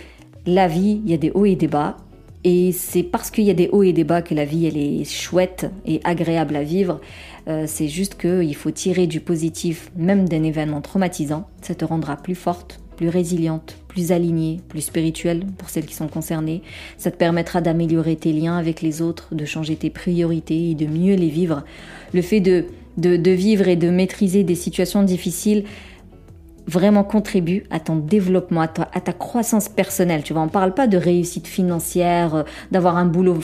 la 0.45 0.67
vie, 0.67 1.01
il 1.03 1.11
y 1.11 1.13
a 1.13 1.17
des 1.17 1.31
hauts 1.31 1.45
et 1.45 1.55
des 1.55 1.67
bas. 1.67 1.97
Et 2.45 2.71
c'est 2.71 3.03
parce 3.03 3.31
qu'il 3.31 3.43
y 3.43 3.49
a 3.49 3.53
des 3.53 3.67
hauts 3.67 3.83
et 3.83 3.91
des 3.91 4.05
bas 4.05 4.21
que 4.21 4.33
la 4.33 4.45
vie, 4.45 4.65
elle 4.65 4.77
est 4.77 5.03
chouette 5.03 5.69
et 5.85 5.99
agréable 6.05 6.55
à 6.55 6.63
vivre. 6.63 7.01
Euh, 7.49 7.65
c'est 7.67 7.89
juste 7.89 8.15
qu'il 8.15 8.55
faut 8.55 8.71
tirer 8.71 9.07
du 9.07 9.19
positif, 9.19 9.91
même 9.97 10.27
d'un 10.29 10.43
événement 10.43 10.79
traumatisant. 10.79 11.49
Ça 11.61 11.75
te 11.75 11.83
rendra 11.83 12.15
plus 12.15 12.35
forte, 12.35 12.79
plus 12.99 13.07
résiliente, 13.07 13.77
plus 13.87 14.11
alignée, 14.11 14.59
plus 14.67 14.81
spirituelle 14.81 15.45
pour 15.57 15.69
celles 15.69 15.85
qui 15.85 15.95
sont 15.95 16.09
concernées. 16.09 16.61
Ça 16.97 17.11
te 17.11 17.15
permettra 17.15 17.61
d'améliorer 17.61 18.17
tes 18.17 18.33
liens 18.33 18.57
avec 18.57 18.81
les 18.81 19.01
autres, 19.01 19.33
de 19.33 19.45
changer 19.45 19.77
tes 19.77 19.89
priorités 19.89 20.71
et 20.71 20.75
de 20.75 20.85
mieux 20.85 21.15
les 21.15 21.29
vivre. 21.29 21.63
Le 22.13 22.21
fait 22.21 22.41
de, 22.41 22.65
de 22.97 23.31
vivre 23.31 23.69
et 23.69 23.77
de 23.77 23.89
maîtriser 23.89 24.43
des 24.43 24.55
situations 24.55 25.01
difficiles, 25.01 25.63
vraiment 26.69 27.03
contribue 27.03 27.63
à 27.71 27.79
ton 27.79 27.95
développement, 27.95 28.61
à 28.61 28.67
ta, 28.67 29.13
croissance 29.13 29.67
personnelle. 29.67 30.23
Tu 30.23 30.33
vois, 30.33 30.43
on 30.43 30.47
parle 30.47 30.73
pas 30.73 30.87
de 30.87 30.97
réussite 30.97 31.47
financière, 31.47 32.35
euh, 32.35 32.43
d'avoir 32.71 32.95
un 32.97 33.05
boulot 33.05 33.37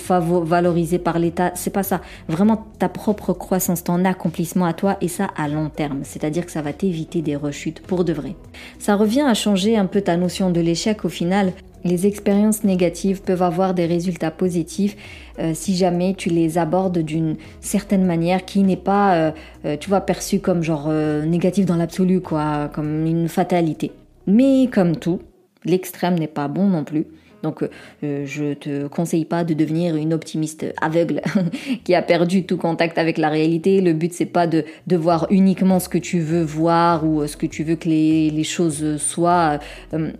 valorisé 0.43 0.99
par 0.99 1.19
l'État. 1.19 1.51
C'est 1.55 1.71
pas 1.71 1.83
ça. 1.83 2.01
Vraiment 2.29 2.65
ta 2.79 2.87
propre 2.87 3.33
croissance, 3.33 3.83
ton 3.83 4.05
accomplissement 4.05 4.65
à 4.65 4.73
toi 4.73 4.97
et 5.01 5.07
ça 5.07 5.29
à 5.35 5.47
long 5.47 5.69
terme. 5.69 6.01
C'est-à-dire 6.03 6.45
que 6.45 6.51
ça 6.51 6.61
va 6.61 6.71
t'éviter 6.71 7.21
des 7.21 7.35
rechutes 7.35 7.81
pour 7.81 8.05
de 8.05 8.13
vrai. 8.13 8.35
Ça 8.79 8.95
revient 8.95 9.21
à 9.21 9.33
changer 9.33 9.75
un 9.75 9.85
peu 9.87 10.01
ta 10.01 10.15
notion 10.17 10.51
de 10.51 10.61
l'échec 10.61 11.03
au 11.03 11.09
final 11.09 11.53
les 11.85 12.07
expériences 12.07 12.63
négatives 12.63 13.21
peuvent 13.21 13.43
avoir 13.43 13.73
des 13.73 13.85
résultats 13.85 14.31
positifs 14.31 14.97
euh, 15.39 15.51
si 15.53 15.75
jamais 15.75 16.15
tu 16.15 16.29
les 16.29 16.57
abordes 16.57 16.97
d'une 16.97 17.37
certaine 17.61 18.05
manière 18.05 18.43
qui 18.43 18.63
n'est 18.63 18.75
pas, 18.75 19.15
euh, 19.15 19.31
euh, 19.65 19.77
tu 19.77 19.89
vois, 19.89 20.01
perçue 20.01 20.39
comme 20.39 20.63
genre 20.63 20.89
négative 20.89 21.65
dans 21.65 21.77
l'absolu, 21.77 22.21
quoi, 22.21 22.69
comme 22.73 23.05
une 23.05 23.29
fatalité. 23.29 23.91
Mais 24.27 24.67
comme 24.71 24.97
tout, 24.97 25.21
l'extrême 25.63 26.17
n'est 26.17 26.27
pas 26.27 26.47
bon 26.47 26.67
non 26.67 26.83
plus. 26.83 27.05
Donc 27.45 27.61
euh, 27.61 28.23
je 28.25 28.55
te 28.55 28.87
conseille 28.87 29.23
pas 29.23 29.43
de 29.43 29.53
devenir 29.53 29.95
une 29.95 30.15
optimiste 30.15 30.65
aveugle 30.81 31.21
qui 31.83 31.93
a 31.93 32.01
perdu 32.01 32.43
tout 32.43 32.57
contact 32.57 32.97
avec 32.97 33.19
la 33.19 33.29
réalité. 33.29 33.81
Le 33.81 33.93
but 33.93 34.11
c'est 34.13 34.25
pas 34.25 34.47
de, 34.47 34.65
de 34.87 34.97
voir 34.97 35.27
uniquement 35.29 35.79
ce 35.79 35.87
que 35.87 35.99
tu 35.99 36.21
veux 36.21 36.41
voir 36.41 37.05
ou 37.05 37.27
ce 37.27 37.37
que 37.37 37.45
tu 37.45 37.63
veux 37.63 37.75
que 37.75 37.87
les, 37.87 38.31
les 38.31 38.43
choses 38.43 38.97
soient. 38.97 39.59
Euh, 39.93 40.11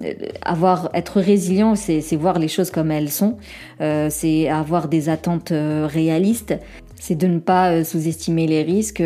avoir 0.43 0.91
être 0.93 1.19
résilient, 1.19 1.73
c'est 1.75 2.15
voir 2.15 2.37
les 2.37 2.47
choses 2.47 2.69
comme 2.69 2.91
elles 2.91 3.09
sont. 3.09 3.37
Euh, 3.81 4.09
c'est 4.11 4.47
avoir 4.47 4.87
des 4.87 5.09
attentes 5.09 5.51
réalistes. 5.51 6.53
C'est 6.93 7.15
de 7.15 7.25
ne 7.25 7.39
pas 7.39 7.83
sous-estimer 7.83 8.45
les 8.45 8.61
risques 8.61 9.03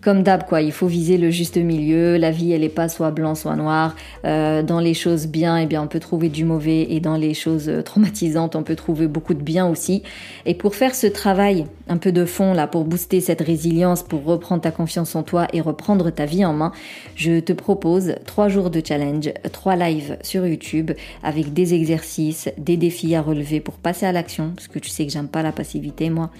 comme 0.00 0.22
d'hab 0.22 0.46
quoi, 0.46 0.62
il 0.62 0.72
faut 0.72 0.86
viser 0.86 1.18
le 1.18 1.30
juste 1.30 1.56
milieu. 1.56 2.16
La 2.16 2.30
vie 2.30 2.52
elle 2.52 2.64
est 2.64 2.68
pas 2.68 2.88
soit 2.88 3.10
blanc 3.10 3.34
soit 3.34 3.56
noir. 3.56 3.96
Euh, 4.24 4.62
dans 4.62 4.80
les 4.80 4.94
choses 4.94 5.26
bien, 5.26 5.58
eh 5.58 5.66
bien 5.66 5.82
on 5.82 5.86
peut 5.86 6.00
trouver 6.00 6.28
du 6.28 6.44
mauvais 6.44 6.86
et 6.90 7.00
dans 7.00 7.16
les 7.16 7.34
choses 7.34 7.68
euh, 7.68 7.82
traumatisantes 7.82 8.56
on 8.56 8.62
peut 8.62 8.76
trouver 8.76 9.06
beaucoup 9.06 9.34
de 9.34 9.42
bien 9.42 9.66
aussi. 9.66 10.02
Et 10.46 10.54
pour 10.54 10.74
faire 10.74 10.94
ce 10.94 11.06
travail 11.06 11.66
un 11.88 11.98
peu 11.98 12.12
de 12.12 12.24
fond 12.24 12.54
là, 12.54 12.66
pour 12.66 12.84
booster 12.84 13.20
cette 13.20 13.40
résilience, 13.40 14.02
pour 14.02 14.24
reprendre 14.24 14.62
ta 14.62 14.70
confiance 14.70 15.14
en 15.16 15.22
toi 15.22 15.46
et 15.52 15.60
reprendre 15.60 16.10
ta 16.10 16.24
vie 16.24 16.44
en 16.44 16.52
main, 16.52 16.72
je 17.14 17.40
te 17.40 17.52
propose 17.52 18.14
trois 18.24 18.48
jours 18.48 18.70
de 18.70 18.80
challenge, 18.86 19.32
trois 19.52 19.76
lives 19.76 20.16
sur 20.22 20.46
YouTube 20.46 20.92
avec 21.22 21.52
des 21.52 21.74
exercices, 21.74 22.48
des 22.56 22.76
défis 22.76 23.14
à 23.14 23.22
relever 23.22 23.60
pour 23.60 23.74
passer 23.74 24.06
à 24.06 24.12
l'action, 24.12 24.52
parce 24.54 24.68
que 24.68 24.78
tu 24.78 24.88
sais 24.88 25.04
que 25.04 25.12
j'aime 25.12 25.28
pas 25.28 25.42
la 25.42 25.52
passivité 25.52 26.10
moi. 26.10 26.30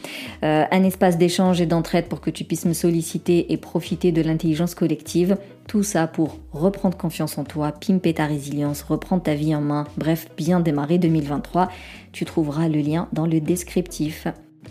Euh, 0.45 0.65
un 0.71 0.85
espace 0.85 1.19
d'échange 1.19 1.61
et 1.61 1.67
d'entraide 1.67 2.07
pour 2.07 2.21
que 2.21 2.31
tu 2.31 2.45
puisses 2.45 2.65
me 2.65 2.73
solliciter 2.73 3.50
profiter 3.57 4.13
de 4.13 4.23
l'intelligence 4.23 4.75
collective. 4.75 5.37
Tout 5.67 5.83
ça 5.83 6.07
pour 6.07 6.39
reprendre 6.53 6.97
confiance 6.97 7.39
en 7.39 7.45
toi, 7.45 7.73
pimper 7.73 8.15
ta 8.15 8.27
résilience, 8.27 8.83
reprendre 8.83 9.23
ta 9.23 9.35
vie 9.35 9.55
en 9.55 9.61
main, 9.61 9.87
bref, 9.97 10.29
bien 10.37 10.61
démarrer 10.61 10.99
2023. 10.99 11.69
Tu 12.13 12.25
trouveras 12.25 12.69
le 12.69 12.81
lien 12.81 13.09
dans 13.13 13.27
le 13.27 13.41
descriptif. 13.41 14.27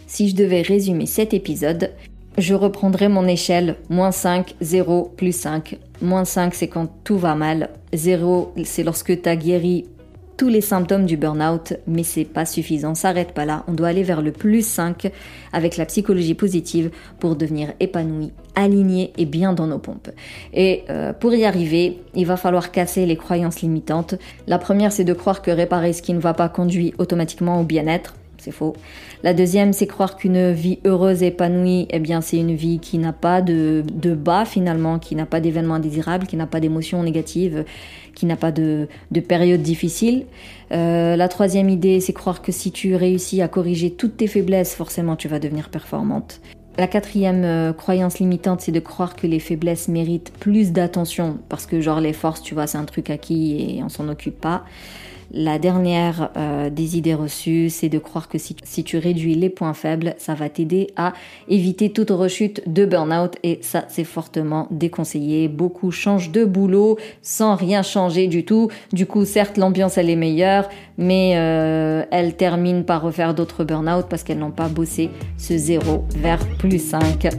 Si 0.07 0.29
je 0.29 0.35
devais 0.35 0.61
résumer 0.61 1.05
cet 1.05 1.33
épisode, 1.33 1.91
je 2.37 2.53
reprendrai 2.53 3.09
mon 3.09 3.27
échelle 3.27 3.75
moins 3.89 4.11
5, 4.11 4.55
0, 4.61 5.13
plus 5.17 5.35
5. 5.35 5.77
Moins 6.01 6.25
5, 6.25 6.53
c'est 6.53 6.67
quand 6.67 6.87
tout 7.03 7.17
va 7.17 7.35
mal. 7.35 7.69
0, 7.93 8.53
c'est 8.63 8.83
lorsque 8.83 9.21
tu 9.21 9.29
as 9.29 9.35
guéri 9.35 9.85
tous 10.39 10.47
les 10.47 10.61
symptômes 10.61 11.05
du 11.05 11.17
burn-out, 11.17 11.73
mais 11.85 12.03
c'est 12.03 12.23
pas 12.23 12.45
suffisant, 12.45 12.95
s'arrête 12.95 13.33
pas 13.33 13.43
là, 13.43 13.65
on 13.67 13.73
doit 13.73 13.89
aller 13.89 14.03
vers 14.03 14.21
le 14.21 14.31
plus 14.31 14.65
5 14.65 15.11
avec 15.51 15.75
la 15.75 15.85
psychologie 15.85 16.33
positive 16.33 16.91
pour 17.19 17.35
devenir 17.35 17.73
épanoui, 17.81 18.31
aligné 18.55 19.11
et 19.17 19.25
bien 19.25 19.51
dans 19.51 19.67
nos 19.67 19.79
pompes. 19.79 20.09
Et 20.53 20.85
euh, 20.89 21.11
pour 21.11 21.33
y 21.33 21.43
arriver, 21.43 21.99
il 22.15 22.25
va 22.25 22.37
falloir 22.37 22.71
casser 22.71 23.05
les 23.05 23.17
croyances 23.17 23.61
limitantes. 23.61 24.15
La 24.47 24.59
première, 24.59 24.93
c'est 24.93 25.03
de 25.03 25.13
croire 25.13 25.41
que 25.41 25.51
réparer 25.51 25.91
ce 25.91 26.01
qui 26.01 26.13
ne 26.13 26.19
va 26.19 26.33
pas 26.33 26.47
conduit 26.47 26.93
automatiquement 26.99 27.59
au 27.59 27.65
bien-être. 27.65 28.13
C'est 28.39 28.51
faux. 28.51 28.73
La 29.23 29.33
deuxième, 29.33 29.73
c'est 29.73 29.87
croire 29.87 30.15
qu'une 30.15 30.51
vie 30.51 30.79
heureuse 30.85 31.23
et 31.23 31.27
épanouie, 31.27 31.87
eh 31.89 31.99
bien, 31.99 32.21
c'est 32.21 32.37
une 32.37 32.55
vie 32.55 32.79
qui 32.79 32.97
n'a 32.97 33.13
pas 33.13 33.41
de, 33.41 33.83
de 33.93 34.15
bas 34.15 34.45
finalement, 34.45 34.97
qui 34.97 35.15
n'a 35.15 35.25
pas 35.25 35.39
d'événements 35.39 35.75
indésirables, 35.75 36.25
qui 36.25 36.37
n'a 36.37 36.47
pas 36.47 36.59
d'émotions 36.59 37.03
négatives, 37.03 37.65
qui 38.15 38.25
n'a 38.25 38.35
pas 38.35 38.51
de, 38.51 38.87
de 39.11 39.19
périodes 39.19 39.61
difficiles. 39.61 40.25
Euh, 40.71 41.15
la 41.15 41.27
troisième 41.27 41.69
idée, 41.69 41.99
c'est 41.99 42.13
croire 42.13 42.41
que 42.41 42.51
si 42.51 42.71
tu 42.71 42.95
réussis 42.95 43.41
à 43.41 43.47
corriger 43.47 43.91
toutes 43.91 44.17
tes 44.17 44.27
faiblesses, 44.27 44.75
forcément, 44.75 45.15
tu 45.15 45.27
vas 45.27 45.39
devenir 45.39 45.69
performante. 45.69 46.41
La 46.77 46.87
quatrième 46.87 47.43
euh, 47.43 47.73
croyance 47.73 48.19
limitante, 48.19 48.61
c'est 48.61 48.71
de 48.71 48.79
croire 48.79 49.15
que 49.15 49.27
les 49.27 49.39
faiblesses 49.39 49.89
méritent 49.89 50.31
plus 50.39 50.71
d'attention, 50.71 51.37
parce 51.49 51.65
que 51.65 51.81
genre 51.81 51.99
les 51.99 52.13
forces, 52.13 52.41
tu 52.41 52.53
vois, 52.53 52.67
c'est 52.67 52.77
un 52.77 52.85
truc 52.85 53.09
acquis 53.09 53.75
et 53.77 53.83
on 53.83 53.89
s'en 53.89 54.07
occupe 54.07 54.39
pas. 54.39 54.63
La 55.31 55.59
dernière 55.59 56.31
euh, 56.37 56.69
des 56.69 56.97
idées 56.97 57.13
reçues, 57.13 57.69
c'est 57.69 57.89
de 57.89 57.99
croire 57.99 58.27
que 58.27 58.37
si, 58.37 58.83
tu 58.83 58.97
réduis 58.97 59.35
les 59.35 59.49
points 59.49 59.73
faibles, 59.73 60.15
ça 60.17 60.33
va 60.33 60.49
t'aider 60.49 60.87
à 60.95 61.13
éviter 61.47 61.91
toute 61.91 62.09
rechute 62.09 62.61
de 62.67 62.85
burn-out 62.85 63.35
et 63.43 63.59
ça, 63.61 63.85
c'est 63.89 64.03
fortement 64.03 64.67
déconseillé. 64.71 65.47
Beaucoup 65.47 65.91
changent 65.91 66.31
de 66.31 66.45
boulot 66.45 66.97
sans 67.21 67.55
rien 67.55 67.83
changer 67.83 68.27
du 68.27 68.43
tout. 68.43 68.69
Du 68.91 69.05
coup, 69.05 69.25
certes, 69.25 69.57
l'ambiance, 69.57 69.97
elle 69.97 70.09
est 70.09 70.15
meilleure, 70.15 70.67
mais 70.97 71.33
euh, 71.35 72.03
elles 72.11 72.35
terminent 72.35 72.83
par 72.83 73.01
refaire 73.01 73.35
d'autres 73.35 73.63
burn-out 73.63 74.07
parce 74.09 74.23
qu'elles 74.23 74.39
n'ont 74.39 74.51
pas 74.51 74.67
bossé 74.67 75.11
ce 75.37 75.55
zéro 75.57 76.05
vers 76.15 76.39
plus 76.57 76.79
5. 76.79 77.29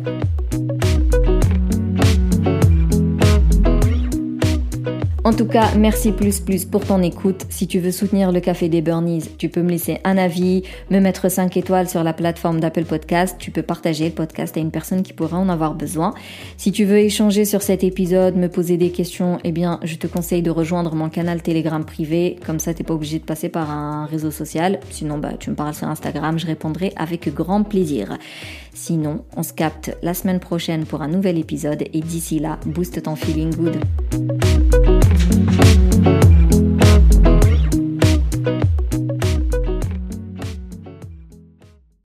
En 5.30 5.32
tout 5.32 5.46
cas, 5.46 5.76
merci 5.76 6.10
plus 6.10 6.40
plus 6.40 6.64
pour 6.64 6.84
ton 6.84 7.00
écoute. 7.02 7.46
Si 7.50 7.68
tu 7.68 7.78
veux 7.78 7.92
soutenir 7.92 8.32
le 8.32 8.40
Café 8.40 8.68
des 8.68 8.82
Burnies, 8.82 9.30
tu 9.38 9.48
peux 9.48 9.62
me 9.62 9.70
laisser 9.70 10.00
un 10.02 10.18
avis, 10.18 10.64
me 10.90 10.98
mettre 10.98 11.30
5 11.30 11.56
étoiles 11.56 11.88
sur 11.88 12.02
la 12.02 12.12
plateforme 12.12 12.58
d'Apple 12.58 12.84
Podcast. 12.84 13.36
Tu 13.38 13.52
peux 13.52 13.62
partager 13.62 14.06
le 14.06 14.10
podcast 14.10 14.56
à 14.56 14.60
une 14.60 14.72
personne 14.72 15.04
qui 15.04 15.12
pourrait 15.12 15.36
en 15.36 15.48
avoir 15.48 15.74
besoin. 15.74 16.14
Si 16.56 16.72
tu 16.72 16.84
veux 16.84 16.98
échanger 16.98 17.44
sur 17.44 17.62
cet 17.62 17.84
épisode, 17.84 18.34
me 18.34 18.48
poser 18.48 18.76
des 18.76 18.90
questions, 18.90 19.38
eh 19.44 19.52
bien, 19.52 19.78
je 19.84 19.94
te 19.94 20.08
conseille 20.08 20.42
de 20.42 20.50
rejoindre 20.50 20.96
mon 20.96 21.08
canal 21.08 21.42
Telegram 21.42 21.84
privé. 21.84 22.36
Comme 22.44 22.58
ça, 22.58 22.74
t'es 22.74 22.82
pas 22.82 22.94
obligé 22.94 23.20
de 23.20 23.24
passer 23.24 23.48
par 23.48 23.70
un 23.70 24.06
réseau 24.06 24.32
social. 24.32 24.80
Sinon, 24.90 25.18
bah, 25.18 25.34
tu 25.38 25.50
me 25.50 25.54
parles 25.54 25.74
sur 25.74 25.86
Instagram, 25.86 26.40
je 26.40 26.46
répondrai 26.46 26.92
avec 26.96 27.32
grand 27.32 27.62
plaisir. 27.62 28.18
Sinon, 28.74 29.24
on 29.36 29.44
se 29.44 29.52
capte 29.52 29.96
la 30.02 30.12
semaine 30.12 30.40
prochaine 30.40 30.86
pour 30.86 31.02
un 31.02 31.08
nouvel 31.08 31.38
épisode 31.38 31.84
et 31.92 32.00
d'ici 32.00 32.40
là, 32.40 32.58
booste 32.66 33.00
ton 33.04 33.14
feeling 33.14 33.54
good. 33.54 34.49